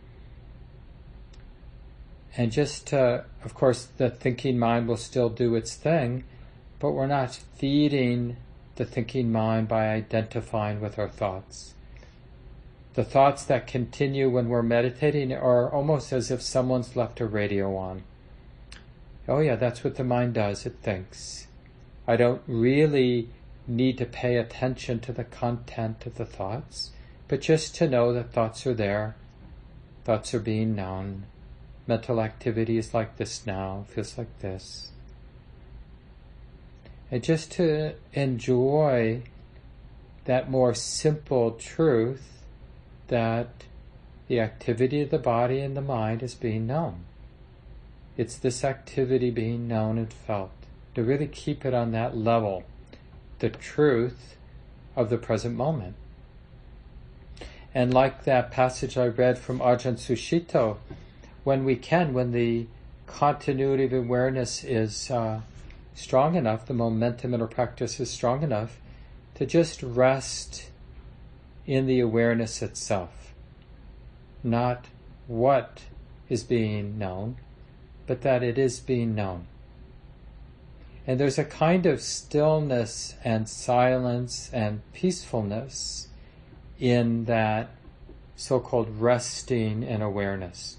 And 2.37 2.53
just, 2.53 2.93
uh, 2.93 3.23
of 3.45 3.55
course, 3.55 3.85
the 3.97 4.11
thinking 4.11 4.59
mind 4.59 4.87
will 4.87 4.97
still 4.97 5.29
do 5.29 5.55
its 5.55 5.75
thing, 5.75 6.25
but 6.79 6.93
we're 6.93 7.07
not 7.07 7.35
feeding 7.57 8.37
the 8.77 8.85
thinking 8.85 9.31
mind 9.33 9.69
by 9.69 9.89
identifying 9.89 10.81
with 10.81 10.99
our 10.99 11.09
thoughts. 11.09 11.75
The 12.95 13.05
thoughts 13.05 13.45
that 13.45 13.67
continue 13.67 14.29
when 14.29 14.49
we're 14.49 14.63
meditating 14.63 15.33
are 15.33 15.71
almost 15.71 16.13
as 16.13 16.31
if 16.31 16.43
someone's 16.43 16.97
left 16.97 17.21
a 17.21 17.27
radio 17.27 17.77
on. 17.77 18.03
Oh, 19.29 19.39
yeah, 19.39 19.57
that's 19.57 19.85
what 19.85 19.97
the 19.97 20.05
mind 20.05 20.35
does, 20.35 20.67
it 20.67 20.77
thinks. 20.83 21.47
I 22.11 22.17
don't 22.17 22.43
really 22.49 23.29
need 23.69 23.99
to 23.99 24.05
pay 24.05 24.35
attention 24.35 24.99
to 25.03 25.13
the 25.13 25.23
content 25.23 26.07
of 26.07 26.17
the 26.17 26.27
thoughts, 26.27 26.91
but 27.29 27.41
just 27.41 27.77
to 27.77 27.89
know 27.89 28.13
that 28.13 28.33
thoughts 28.33 28.67
are 28.67 28.75
there, 28.75 29.15
thoughts 30.05 30.35
are 30.35 30.41
being 30.41 30.75
known. 30.75 31.27
Mental 31.87 32.21
activity 32.21 32.79
is 32.79 32.93
like 32.93 33.17
this 33.17 33.47
now, 33.47 33.85
feels 33.87 34.19
like 34.19 34.41
this. 34.41 34.91
And 37.13 37.23
just 37.23 37.53
to 37.53 37.95
enjoy 38.13 39.23
that 40.25 40.51
more 40.51 40.75
simple 40.75 41.53
truth 41.53 42.43
that 43.07 43.63
the 44.27 44.41
activity 44.41 45.01
of 45.03 45.11
the 45.11 45.19
body 45.19 45.61
and 45.61 45.77
the 45.77 45.81
mind 45.81 46.25
is 46.25 46.35
being 46.35 46.67
known. 46.67 47.05
It's 48.17 48.35
this 48.37 48.65
activity 48.65 49.31
being 49.31 49.69
known 49.69 49.97
and 49.97 50.13
felt. 50.13 50.51
To 50.95 51.03
really 51.03 51.29
keep 51.29 51.65
it 51.65 51.73
on 51.75 51.93
that 51.93 52.17
level 52.17 52.65
the 53.39 53.51
truth 53.51 54.37
of 54.97 55.11
the 55.11 55.19
present 55.19 55.57
moment. 55.57 55.97
And 57.75 57.95
like 57.95 58.25
that 58.25 58.51
passage 58.51 58.97
I 58.97 59.07
read 59.07 59.39
from 59.39 59.61
Ajahn 59.61 59.95
Sucitto, 59.95 60.79
when 61.45 61.65
we 61.65 61.77
can, 61.77 62.13
when 62.13 62.33
the 62.33 62.67
continuity 63.07 63.85
of 63.85 63.93
awareness 63.93 64.65
is 64.65 65.11
uh, 65.11 65.41
strong 65.95 66.35
enough, 66.35 66.67
the 66.67 66.75
momentum 66.75 67.35
in 67.35 67.41
our 67.41 67.47
practice 67.47 68.01
is 68.01 68.11
strong 68.11 68.43
enough, 68.43 68.79
to 69.37 69.47
just 69.47 69.83
rest 69.83 70.71
in 71.67 71.87
the 71.87 72.01
awareness 72.01 72.61
itself. 72.63 73.33
Not 74.43 74.87
what 75.27 75.83
is 76.29 76.43
being 76.43 76.99
known, 76.99 77.37
but 78.07 78.23
that 78.23 78.43
it 78.43 78.59
is 78.59 78.81
being 78.81 79.15
known. 79.15 79.47
And 81.11 81.19
there's 81.19 81.39
a 81.39 81.45
kind 81.45 81.87
of 81.87 82.01
stillness 82.01 83.17
and 83.25 83.49
silence 83.49 84.49
and 84.53 84.81
peacefulness 84.93 86.07
in 86.79 87.25
that 87.25 87.71
so 88.37 88.61
called 88.61 88.89
resting 88.97 89.83
in 89.83 90.03
awareness. 90.03 90.77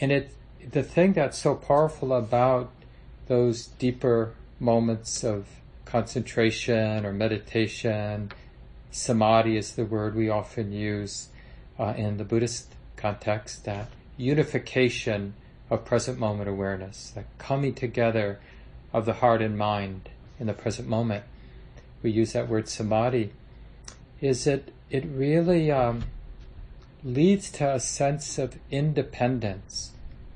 And 0.00 0.10
it, 0.10 0.32
the 0.70 0.82
thing 0.82 1.12
that's 1.12 1.36
so 1.36 1.54
powerful 1.54 2.14
about 2.14 2.70
those 3.26 3.66
deeper 3.66 4.32
moments 4.58 5.22
of 5.22 5.46
concentration 5.84 7.04
or 7.04 7.12
meditation, 7.12 8.32
samadhi 8.90 9.58
is 9.58 9.72
the 9.72 9.84
word 9.84 10.14
we 10.14 10.30
often 10.30 10.72
use 10.72 11.28
uh, 11.78 11.92
in 11.94 12.16
the 12.16 12.24
Buddhist 12.24 12.74
context, 12.96 13.66
that 13.66 13.88
unification 14.16 15.34
of 15.70 15.84
present 15.84 16.18
moment 16.18 16.48
awareness, 16.48 17.10
the 17.10 17.24
coming 17.38 17.74
together 17.74 18.40
of 18.92 19.06
the 19.06 19.14
heart 19.14 19.40
and 19.40 19.56
mind 19.56 20.08
in 20.38 20.46
the 20.46 20.52
present 20.52 20.88
moment. 20.88 21.24
We 22.02 22.10
use 22.10 22.32
that 22.32 22.48
word 22.48 22.68
samadhi. 22.68 23.32
Is 24.20 24.46
it? 24.46 24.72
It 24.90 25.04
really 25.06 25.70
um, 25.70 26.04
leads 27.04 27.50
to 27.52 27.74
a 27.74 27.80
sense 27.80 28.38
of 28.38 28.58
independence, 28.70 29.92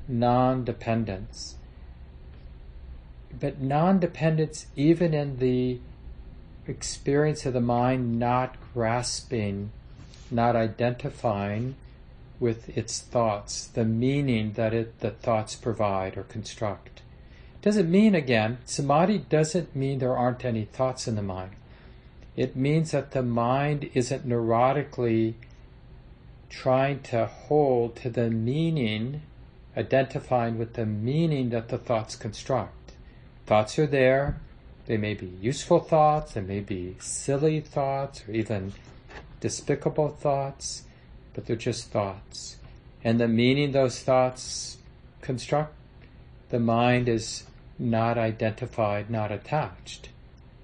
non-dependence, 0.07 1.57
but 3.39 3.61
non-dependence 3.61 4.67
even 4.77 5.13
in 5.13 5.39
the 5.39 5.81
experience 6.67 7.45
of 7.45 7.53
the 7.53 7.61
mind 7.61 8.19
not 8.19 8.57
grasping, 8.73 9.73
not 10.31 10.55
identifying 10.55 11.75
with 12.41 12.77
its 12.77 13.01
thoughts, 13.01 13.67
the 13.67 13.85
meaning 13.85 14.53
that 14.53 14.75
it, 14.75 15.01
the 15.01 15.11
thoughts 15.11 15.55
provide 15.55 16.17
or 16.17 16.25
construct. 16.25 17.03
Doesn't 17.63 17.91
mean, 17.91 18.15
again, 18.15 18.59
samadhi 18.65 19.19
doesn't 19.19 19.75
mean 19.75 19.99
there 19.99 20.17
aren't 20.17 20.45
any 20.45 20.65
thoughts 20.65 21.09
in 21.09 21.17
the 21.17 21.23
mind. 21.23 21.53
It 22.37 22.57
means 22.57 22.91
that 22.91 23.13
the 23.13 23.23
mind 23.23 23.91
isn't 23.95 24.29
neurotically 24.29 25.35
trying 26.51 27.01
to 27.03 27.27
hold 27.27 27.97
to 27.97 28.11
the 28.11 28.31
meaning, 28.31 29.23
identifying 29.77 30.59
with 30.59 30.75
the 30.75 30.87
meaning 30.87 31.51
that 31.51 31.69
the 31.69 31.79
thoughts 31.79 32.17
construct. 32.17 32.93
Thoughts 33.47 33.79
are 33.79 33.87
there. 33.87 34.41
They 34.87 34.97
may 34.97 35.15
be 35.15 35.33
useful 35.41 35.81
thoughts, 35.81 36.35
they 36.35 36.43
may 36.43 36.61
be 36.61 36.97
silly 36.99 37.61
thoughts, 37.61 38.23
or 38.29 38.33
even 38.33 38.75
despicable 39.41 40.11
thoughts 40.11 40.83
but 41.35 41.47
they're 41.47 41.57
just 41.57 41.91
thoughts. 41.91 42.57
And 43.03 43.21
the 43.21 43.29
meaning 43.29 43.73
those 43.73 44.01
thoughts 44.01 44.79
construct, 45.21 45.75
the 46.49 46.61
mind 46.61 47.09
is 47.09 47.45
not 47.79 48.17
identified, 48.17 49.11
not 49.11 49.31
attached, 49.31 50.09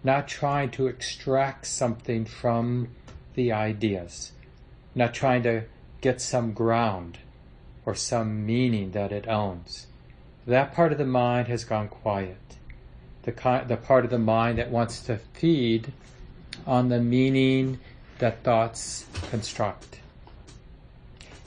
not 0.03 0.29
trying 0.29 0.71
to 0.71 0.87
extract 0.87 1.67
something 1.67 2.25
from 2.25 2.89
the 3.35 3.53
ideas, 3.53 4.33
not 4.95 5.13
trying 5.13 5.43
to 5.43 5.65
get 6.01 6.21
some 6.21 6.53
ground 6.53 7.19
or 7.85 7.95
some 7.95 8.47
meaning 8.47 8.93
that 8.93 9.13
it 9.13 9.29
owns. 9.29 9.87
That 10.47 10.73
part 10.73 10.93
of 10.93 10.99
the 10.99 11.07
mind 11.07 11.49
has 11.49 11.65
gone 11.65 11.89
quiet. 11.89 12.39
The, 13.23 13.33
the 13.67 13.77
part 13.77 14.05
of 14.05 14.11
the 14.11 14.19
mind 14.19 14.59
that 14.59 14.71
wants 14.71 15.01
to 15.03 15.19
feed 15.35 15.93
on 16.67 16.89
the 16.89 17.01
meaning 17.01 17.79
that 18.19 18.43
thoughts 18.43 19.05
construct. 19.31 20.00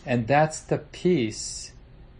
And 0.06 0.28
that's 0.28 0.60
the 0.60 0.80
peace, 0.80 1.72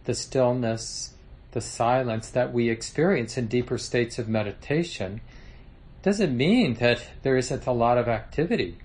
the 0.04 0.14
stillness, 0.14 1.14
the 1.52 1.60
silence 1.60 2.28
that 2.30 2.52
we 2.52 2.68
experience 2.68 3.36
in 3.36 3.46
deeper 3.46 3.78
states 3.78 4.18
of 4.18 4.28
meditation. 4.28 5.20
Doesn't 6.02 6.36
mean 6.36 6.74
that 6.74 7.06
there 7.22 7.36
isn't 7.36 7.66
a 7.66 7.72
lot 7.72 7.98
of 7.98 8.08
activity 8.08 8.78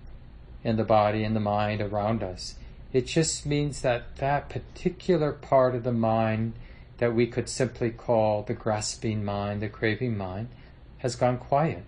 in 0.63 0.75
the 0.75 0.83
body 0.83 1.23
and 1.23 1.35
the 1.35 1.39
mind 1.39 1.81
around 1.81 2.23
us. 2.23 2.55
It 2.91 3.05
just 3.05 3.45
means 3.45 3.81
that 3.81 4.17
that 4.17 4.49
particular 4.49 5.31
part 5.31 5.75
of 5.75 5.83
the 5.83 5.93
mind 5.93 6.53
that 6.97 7.13
we 7.13 7.27
could 7.27 7.47
simply 7.47 7.91
call 7.91 8.43
the 8.43 8.53
grasping 8.53 9.23
mind, 9.23 9.61
the 9.61 9.69
craving 9.69 10.17
mind, 10.17 10.49
has 10.99 11.15
gone 11.15 11.37
quiet. 11.37 11.83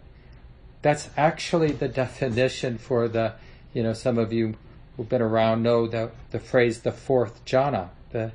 That's 0.81 1.09
actually 1.17 1.73
the 1.73 1.87
definition 1.87 2.77
for 2.77 3.07
the, 3.07 3.33
you 3.73 3.83
know, 3.83 3.93
some 3.93 4.17
of 4.17 4.31
you 4.31 4.55
who've 4.95 5.09
been 5.09 5.21
around 5.21 5.63
know 5.63 5.87
the, 5.87 6.11
the 6.31 6.39
phrase 6.39 6.81
the 6.81 6.91
fourth 6.91 7.43
jhana, 7.45 7.89
the, 8.11 8.31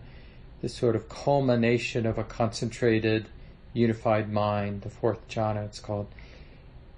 the 0.63 0.69
sort 0.69 0.97
of 0.97 1.09
culmination 1.09 2.07
of 2.07 2.19
a 2.19 2.25
concentrated, 2.25 3.27
unified 3.73 4.33
mind, 4.33 4.83
the 4.83 4.91
fourth 4.91 5.29
jhana 5.29 5.65
it's 5.65 5.81
called. 5.81 6.09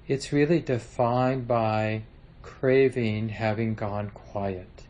It's 0.06 0.32
really 0.32 0.60
defined 0.60 1.46
by 1.46 2.02
craving 2.42 3.28
having 3.30 3.74
gone 3.74 4.10
quiet. 4.10 4.84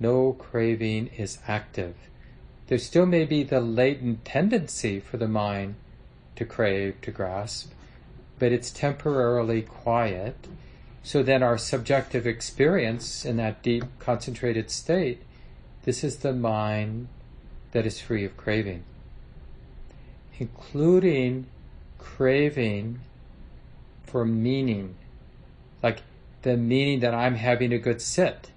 No 0.00 0.32
craving 0.32 1.08
is 1.16 1.38
active. 1.46 1.94
There 2.68 2.78
still 2.78 3.06
may 3.06 3.24
be 3.24 3.42
the 3.42 3.60
latent 3.60 4.24
tendency 4.24 4.98
for 4.98 5.18
the 5.18 5.28
mind 5.28 5.74
to 6.36 6.44
crave, 6.44 7.00
to 7.02 7.10
grasp, 7.10 7.72
but 8.38 8.52
it's 8.52 8.70
temporarily 8.70 9.62
quiet. 9.62 10.48
So 11.04 11.22
then 11.22 11.42
our 11.42 11.58
subjective 11.58 12.26
experience 12.26 13.26
in 13.26 13.36
that 13.36 13.62
deep 13.62 13.84
concentrated 13.98 14.70
state, 14.70 15.20
this 15.82 16.02
is 16.02 16.16
the 16.16 16.32
mind 16.32 17.08
that 17.72 17.84
is 17.84 18.00
free 18.00 18.24
of 18.24 18.38
craving, 18.38 18.84
including 20.38 21.46
craving 21.98 23.00
for 24.04 24.24
meaning, 24.24 24.94
like 25.82 26.00
the 26.40 26.56
meaning 26.56 27.00
that 27.00 27.12
I'm 27.12 27.34
having 27.34 27.74
a 27.74 27.78
good 27.78 28.00
sit, 28.00 28.50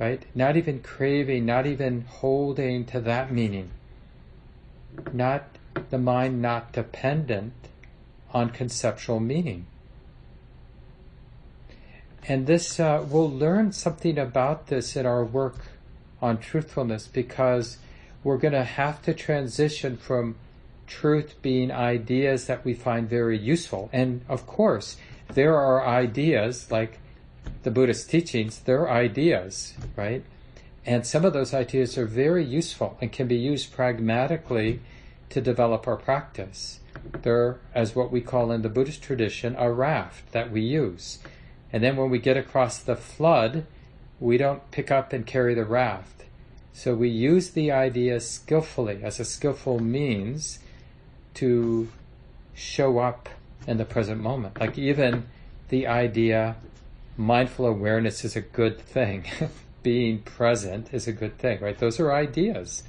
right? 0.00 0.24
Not 0.34 0.56
even 0.56 0.82
craving, 0.82 1.46
not 1.46 1.64
even 1.64 2.00
holding 2.08 2.86
to 2.86 3.00
that 3.02 3.30
meaning. 3.30 3.70
Not 5.12 5.44
the 5.90 5.98
mind 5.98 6.42
not 6.42 6.72
dependent 6.72 7.52
on 8.32 8.50
conceptual 8.50 9.20
meaning. 9.20 9.66
And 12.26 12.46
this, 12.46 12.78
uh, 12.78 13.04
we'll 13.08 13.30
learn 13.30 13.72
something 13.72 14.18
about 14.18 14.66
this 14.66 14.96
in 14.96 15.06
our 15.06 15.24
work 15.24 15.56
on 16.20 16.38
truthfulness 16.38 17.06
because 17.06 17.78
we're 18.24 18.38
going 18.38 18.54
to 18.54 18.64
have 18.64 19.00
to 19.02 19.14
transition 19.14 19.96
from 19.96 20.36
truth 20.86 21.40
being 21.42 21.70
ideas 21.70 22.46
that 22.46 22.64
we 22.64 22.74
find 22.74 23.08
very 23.08 23.38
useful. 23.38 23.88
And 23.92 24.22
of 24.28 24.46
course, 24.46 24.96
there 25.32 25.56
are 25.56 25.86
ideas 25.86 26.70
like 26.70 26.98
the 27.62 27.70
Buddhist 27.70 28.10
teachings, 28.10 28.60
they're 28.60 28.90
ideas, 28.90 29.74
right? 29.96 30.24
And 30.84 31.06
some 31.06 31.24
of 31.24 31.32
those 31.32 31.52
ideas 31.52 31.98
are 31.98 32.06
very 32.06 32.44
useful 32.44 32.96
and 33.00 33.12
can 33.12 33.28
be 33.28 33.36
used 33.36 33.72
pragmatically 33.72 34.80
to 35.30 35.40
develop 35.40 35.86
our 35.86 35.96
practice. 35.96 36.80
They're, 37.22 37.58
as 37.74 37.94
what 37.94 38.10
we 38.10 38.20
call 38.20 38.50
in 38.50 38.62
the 38.62 38.68
Buddhist 38.68 39.02
tradition, 39.02 39.54
a 39.58 39.70
raft 39.70 40.32
that 40.32 40.50
we 40.50 40.62
use. 40.62 41.18
And 41.72 41.82
then 41.82 41.96
when 41.96 42.10
we 42.10 42.18
get 42.18 42.36
across 42.36 42.78
the 42.78 42.96
flood, 42.96 43.66
we 44.20 44.38
don't 44.38 44.70
pick 44.70 44.90
up 44.90 45.12
and 45.12 45.26
carry 45.26 45.54
the 45.54 45.64
raft. 45.64 46.24
So 46.72 46.94
we 46.94 47.08
use 47.08 47.50
the 47.50 47.72
idea 47.72 48.20
skillfully 48.20 49.00
as 49.02 49.18
a 49.18 49.24
skillful 49.24 49.80
means 49.80 50.60
to 51.34 51.88
show 52.54 52.98
up 52.98 53.28
in 53.66 53.76
the 53.76 53.84
present 53.84 54.20
moment. 54.20 54.60
Like 54.60 54.78
even 54.78 55.26
the 55.68 55.86
idea 55.86 56.56
mindful 57.16 57.66
awareness 57.66 58.24
is 58.24 58.36
a 58.36 58.40
good 58.40 58.80
thing. 58.80 59.24
Being 59.82 60.20
present 60.20 60.92
is 60.92 61.06
a 61.06 61.12
good 61.12 61.38
thing, 61.38 61.60
right? 61.60 61.78
Those 61.78 62.00
are 62.00 62.12
ideas. 62.12 62.82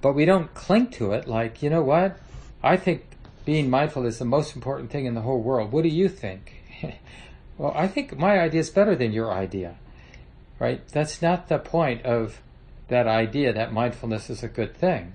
But 0.00 0.14
we 0.14 0.24
don't 0.24 0.52
cling 0.54 0.90
to 0.92 1.12
it 1.12 1.26
like, 1.26 1.62
you 1.62 1.70
know 1.70 1.82
what? 1.82 2.18
I 2.62 2.76
think 2.76 3.04
being 3.44 3.70
mindful 3.70 4.06
is 4.06 4.18
the 4.18 4.24
most 4.24 4.54
important 4.54 4.90
thing 4.90 5.06
in 5.06 5.14
the 5.14 5.22
whole 5.22 5.40
world. 5.40 5.72
What 5.72 5.82
do 5.82 5.88
you 5.88 6.08
think? 6.08 6.57
well, 7.58 7.72
I 7.74 7.88
think 7.88 8.18
my 8.18 8.38
idea 8.38 8.60
is 8.60 8.70
better 8.70 8.94
than 8.94 9.12
your 9.12 9.32
idea, 9.32 9.76
right? 10.58 10.86
That's 10.88 11.22
not 11.22 11.48
the 11.48 11.58
point 11.58 12.04
of 12.04 12.40
that 12.88 13.06
idea 13.06 13.52
that 13.52 13.72
mindfulness 13.72 14.30
is 14.30 14.42
a 14.42 14.48
good 14.48 14.74
thing. 14.74 15.14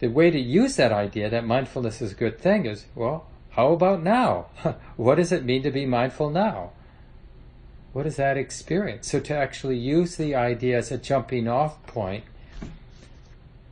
The 0.00 0.08
way 0.08 0.30
to 0.30 0.38
use 0.38 0.76
that 0.76 0.92
idea 0.92 1.28
that 1.30 1.44
mindfulness 1.44 2.00
is 2.00 2.12
a 2.12 2.14
good 2.14 2.38
thing 2.38 2.66
is, 2.66 2.86
well, 2.94 3.26
how 3.50 3.72
about 3.72 4.02
now? 4.02 4.46
what 4.96 5.16
does 5.16 5.32
it 5.32 5.44
mean 5.44 5.62
to 5.64 5.70
be 5.70 5.86
mindful 5.86 6.30
now? 6.30 6.70
What 7.92 8.06
is 8.06 8.16
that 8.16 8.36
experience? 8.36 9.10
So 9.10 9.18
to 9.20 9.36
actually 9.36 9.78
use 9.78 10.16
the 10.16 10.34
idea 10.34 10.78
as 10.78 10.92
a 10.92 10.98
jumping 10.98 11.48
off 11.48 11.84
point 11.86 12.24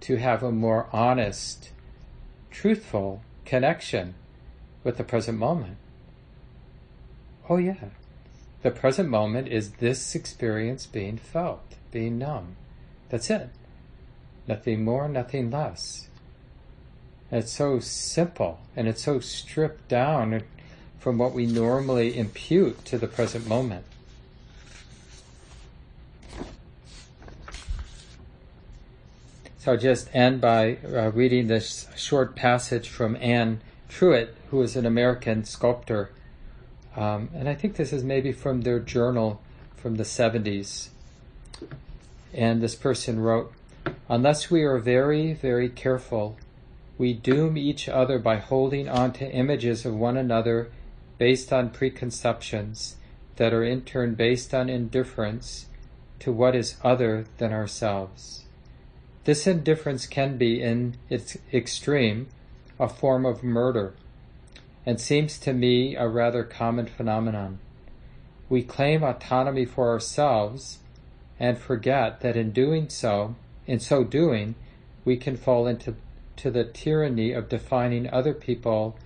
to 0.01 0.17
have 0.17 0.43
a 0.43 0.51
more 0.51 0.89
honest, 0.93 1.71
truthful 2.51 3.23
connection 3.45 4.15
with 4.83 4.97
the 4.97 5.05
present 5.05 5.39
moment. 5.39 5.77
Oh, 7.49 7.59
yeah. 7.59 7.75
The 8.63 8.71
present 8.71 9.09
moment 9.09 9.49
is 9.49 9.73
this 9.73 10.15
experience 10.15 10.87
being 10.87 11.19
felt, 11.19 11.75
being 11.93 12.19
numb. 12.19 12.57
That's 13.09 13.31
it. 13.31 13.51
Nothing 14.49 14.85
more, 14.85 15.09
nothing 15.09 15.51
less. 15.51 16.09
And 17.31 17.43
it's 17.43 17.53
so 17.53 17.79
simple 17.81 18.61
and 18.75 18.89
it's 18.89 19.03
so 19.03 19.21
stripped 19.21 19.89
down 19.89 20.43
from 20.99 21.19
what 21.19 21.33
we 21.33 21.47
normally 21.47 22.17
impute 22.19 22.85
to 22.87 22.99
the 22.99 23.07
present 23.07 23.47
moment. 23.47 23.85
So 29.59 29.73
I'll 29.73 29.79
just 29.79 30.09
end 30.15 30.41
by 30.41 30.79
uh, 30.85 31.11
reading 31.11 31.49
this 31.49 31.89
short 31.97 32.37
passage 32.37 32.89
from 32.89 33.17
Anne 33.17 33.61
Truitt, 33.89 34.31
who 34.51 34.63
is 34.63 34.77
an 34.77 34.87
American 34.87 35.45
sculptor. 35.45 36.11
Um, 36.97 37.29
and 37.35 37.49
I 37.49 37.55
think 37.55 37.77
this 37.77 37.93
is 37.93 38.03
maybe 38.03 38.33
from 38.33 38.63
their 38.63 38.81
journal 38.81 39.43
from 39.77 39.97
the 39.97 40.05
70s. 40.05 40.89
And 42.33 42.63
this 42.63 42.75
person 42.75 43.21
wrote 43.21 43.53
Unless 44.09 44.51
we 44.51 44.63
are 44.63 44.79
very, 44.79 45.33
very 45.33 45.69
careful, 45.69 46.37
we 46.99 47.13
doom 47.13 47.59
each 47.59 47.89
other 47.89 48.19
by 48.19 48.37
holding 48.37 48.89
on 48.89 49.13
to 49.15 49.31
images 49.31 49.85
of 49.85 49.95
one 49.95 50.17
another 50.17 50.71
based 51.19 51.53
on 51.53 51.71
preconceptions 51.71 52.97
that 53.37 53.53
are 53.53 53.65
in 53.65 53.83
turn 53.83 54.15
based 54.15 54.55
on 54.55 54.69
indifference 54.69 55.67
to 56.21 56.33
what 56.33 56.57
is 56.57 56.77
other 56.83 57.27
than 57.39 57.53
ourselves. 57.53 58.45
This 59.25 59.47
indifference 59.47 60.07
can 60.07 60.39
be, 60.39 60.63
in 60.63 60.97
its 61.11 61.37
extreme, 61.53 62.29
a 62.79 62.89
form 62.89 63.27
of 63.27 63.43
murder, 63.43 63.95
and 64.87 65.01
seems 65.01 65.39
to 65.41 65.53
me 65.53 65.97
a 65.97 66.07
rather 66.07 66.45
common 66.45 66.87
phenomenon. 66.87 67.59
We 68.49 68.63
claim 68.63 69.03
autonomy 69.03 69.65
for 69.65 69.91
ourselves 69.91 70.79
and 71.41 71.59
forget 71.59 72.21
that 72.21 72.37
in 72.37 72.53
doing 72.53 72.89
so, 72.89 73.35
in 73.67 73.81
so 73.81 74.05
doing, 74.05 74.55
we 75.05 75.17
can 75.17 75.37
fall 75.37 75.67
into 75.67 75.97
to 76.37 76.51
the 76.51 76.65
tyranny 76.65 77.33
of 77.33 77.49
defining 77.49 78.09
other 78.11 78.35
people 78.35 78.97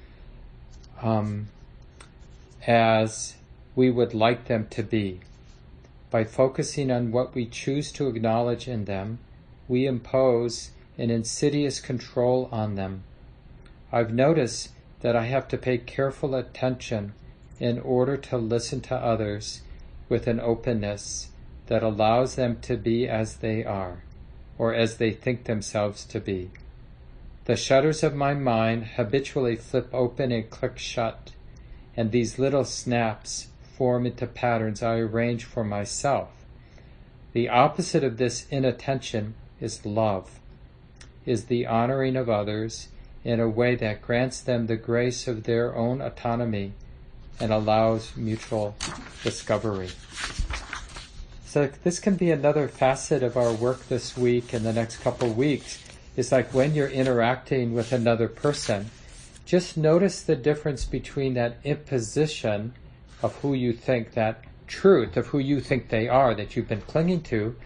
um, 1.00 1.48
as 2.66 3.36
we 3.74 3.90
would 3.90 4.12
like 4.12 4.46
them 4.46 4.66
to 4.70 4.82
be. 4.82 5.20
By 6.10 6.24
focusing 6.24 6.90
on 6.90 7.12
what 7.12 7.34
we 7.34 7.46
choose 7.46 7.92
to 7.92 8.08
acknowledge 8.08 8.66
in 8.66 8.84
them, 8.84 9.20
we 9.68 9.86
impose 9.86 10.72
an 10.98 11.08
insidious 11.08 11.80
control 11.80 12.48
on 12.50 12.74
them. 12.74 13.04
I've 13.92 14.12
noticed 14.12 14.70
that 15.00 15.16
I 15.16 15.26
have 15.26 15.48
to 15.48 15.58
pay 15.58 15.78
careful 15.78 16.34
attention 16.34 17.12
in 17.58 17.78
order 17.78 18.16
to 18.16 18.38
listen 18.38 18.80
to 18.82 18.94
others 18.94 19.62
with 20.08 20.26
an 20.26 20.40
openness 20.40 21.30
that 21.66 21.82
allows 21.82 22.34
them 22.34 22.58
to 22.62 22.76
be 22.76 23.08
as 23.08 23.36
they 23.36 23.64
are, 23.64 24.02
or 24.58 24.74
as 24.74 24.96
they 24.96 25.12
think 25.12 25.44
themselves 25.44 26.04
to 26.06 26.20
be. 26.20 26.50
The 27.44 27.56
shutters 27.56 28.02
of 28.02 28.14
my 28.14 28.34
mind 28.34 28.84
habitually 28.96 29.56
flip 29.56 29.88
open 29.92 30.32
and 30.32 30.50
click 30.50 30.78
shut, 30.78 31.32
and 31.96 32.10
these 32.10 32.38
little 32.38 32.64
snaps 32.64 33.48
form 33.76 34.06
into 34.06 34.26
patterns 34.26 34.82
I 34.82 34.96
arrange 34.96 35.44
for 35.44 35.64
myself. 35.64 36.28
The 37.32 37.48
opposite 37.48 38.04
of 38.04 38.16
this 38.16 38.46
inattention 38.50 39.34
is 39.60 39.86
love, 39.86 40.40
is 41.24 41.44
the 41.44 41.66
honoring 41.66 42.16
of 42.16 42.28
others 42.28 42.88
in 43.24 43.40
a 43.40 43.48
way 43.48 43.74
that 43.74 44.02
grants 44.02 44.40
them 44.40 44.66
the 44.66 44.76
grace 44.76 45.28
of 45.28 45.44
their 45.44 45.74
own 45.74 46.00
autonomy 46.00 46.72
and 47.38 47.52
allows 47.52 48.16
mutual 48.16 48.74
discovery. 49.22 49.88
So 51.46 51.68
this 51.82 51.98
can 51.98 52.16
be 52.16 52.30
another 52.30 52.68
facet 52.68 53.22
of 53.22 53.36
our 53.36 53.52
work 53.52 53.88
this 53.88 54.16
week 54.16 54.52
and 54.52 54.64
the 54.64 54.72
next 54.72 54.98
couple 54.98 55.32
weeks. 55.32 55.82
Is 56.16 56.32
like 56.32 56.52
when 56.52 56.74
you're 56.74 56.88
interacting 56.88 57.72
with 57.72 57.92
another 57.92 58.28
person, 58.28 58.90
just 59.46 59.76
notice 59.76 60.22
the 60.22 60.36
difference 60.36 60.84
between 60.84 61.34
that 61.34 61.56
imposition 61.64 62.74
of 63.22 63.34
who 63.36 63.54
you 63.54 63.72
think 63.72 64.12
that 64.12 64.44
truth 64.66 65.16
of 65.16 65.26
who 65.28 65.38
you 65.38 65.60
think 65.60 65.88
they 65.88 66.08
are 66.08 66.34
that 66.34 66.54
you've 66.54 66.68
been 66.68 66.80
clinging 66.82 67.22
to 67.22 67.56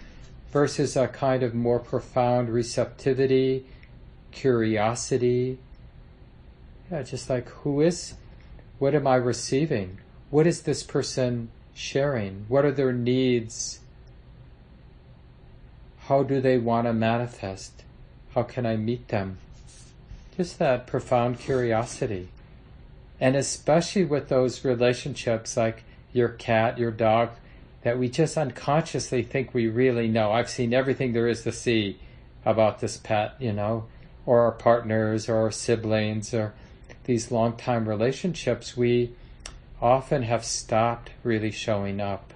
versus 0.50 0.96
a 0.96 1.07
kind 1.09 1.42
of 1.42 1.55
more 1.55 1.78
profound 1.78 2.48
receptivity, 2.48 3.66
curiosity. 4.35 5.59
Yeah, 6.91 7.03
just 7.03 7.30
like 7.30 7.49
who 7.49 7.80
is, 7.80 8.14
What 8.78 8.95
am 8.95 9.07
I 9.07 9.14
receiving? 9.14 9.99
What 10.30 10.47
is 10.47 10.62
this 10.62 10.82
person 10.82 11.51
sharing? 11.74 12.45
What 12.49 12.64
are 12.64 12.72
their 12.72 12.93
needs? 12.93 13.80
How 16.09 16.22
do 16.22 16.41
they 16.41 16.59
want 16.59 16.87
to 16.87 16.93
manifest? 16.93 17.82
How 18.35 18.43
can 18.43 18.66
I 18.66 18.76
meet 18.76 19.09
them? 19.09 19.39
Just 20.37 20.59
that 20.59 20.87
profound 20.87 21.39
curiosity. 21.39 22.28
And 23.20 23.37
especially 23.37 24.05
with 24.05 24.28
those 24.28 24.64
relationships 24.64 25.57
like 25.57 25.85
your 26.12 26.28
cat, 26.28 26.78
your 26.78 26.91
dog, 26.91 27.30
that 27.82 27.99
we 27.99 28.09
just 28.09 28.37
unconsciously 28.37 29.22
think 29.22 29.55
we 29.55 29.68
really 29.68 30.09
know. 30.09 30.32
I've 30.32 30.51
seen 30.51 30.74
everything 30.74 31.12
there 31.12 31.28
is 31.28 31.43
to 31.45 31.53
see 31.53 31.99
about 32.45 32.80
this 32.80 32.97
pet, 32.97 33.35
you 33.39 33.53
know, 33.53 33.87
or 34.27 34.41
our 34.41 34.53
partners 34.53 35.29
or 35.29 35.37
our 35.37 35.51
siblings 35.51 36.33
or 36.33 36.55
these 37.05 37.31
long 37.31 37.57
time 37.57 37.89
relationships, 37.89 38.77
we 38.77 39.12
often 39.81 40.22
have 40.22 40.45
stopped 40.45 41.11
really 41.22 41.51
showing 41.51 42.01
up. 42.01 42.33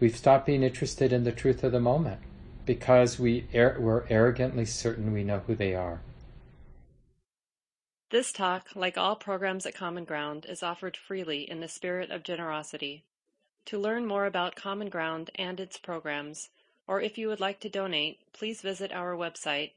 We've 0.00 0.16
stopped 0.16 0.46
being 0.46 0.62
interested 0.62 1.12
in 1.12 1.24
the 1.24 1.32
truth 1.32 1.64
of 1.64 1.72
the 1.72 1.80
moment 1.80 2.20
because 2.66 3.18
we 3.18 3.46
er- 3.54 3.76
we're 3.78 4.04
arrogantly 4.08 4.64
certain 4.64 5.12
we 5.12 5.24
know 5.24 5.40
who 5.46 5.54
they 5.54 5.74
are. 5.74 6.00
This 8.10 8.32
talk, 8.32 8.68
like 8.76 8.96
all 8.96 9.16
programs 9.16 9.66
at 9.66 9.74
Common 9.74 10.04
Ground, 10.04 10.46
is 10.48 10.62
offered 10.62 10.96
freely 10.96 11.50
in 11.50 11.60
the 11.60 11.68
spirit 11.68 12.10
of 12.10 12.22
generosity. 12.22 13.02
To 13.66 13.78
learn 13.78 14.06
more 14.06 14.26
about 14.26 14.54
Common 14.54 14.88
Ground 14.88 15.30
and 15.34 15.58
its 15.58 15.78
programs, 15.78 16.50
or 16.86 17.00
if 17.00 17.18
you 17.18 17.28
would 17.28 17.40
like 17.40 17.60
to 17.60 17.68
donate, 17.68 18.20
please 18.32 18.60
visit 18.60 18.92
our 18.92 19.16
website 19.16 19.72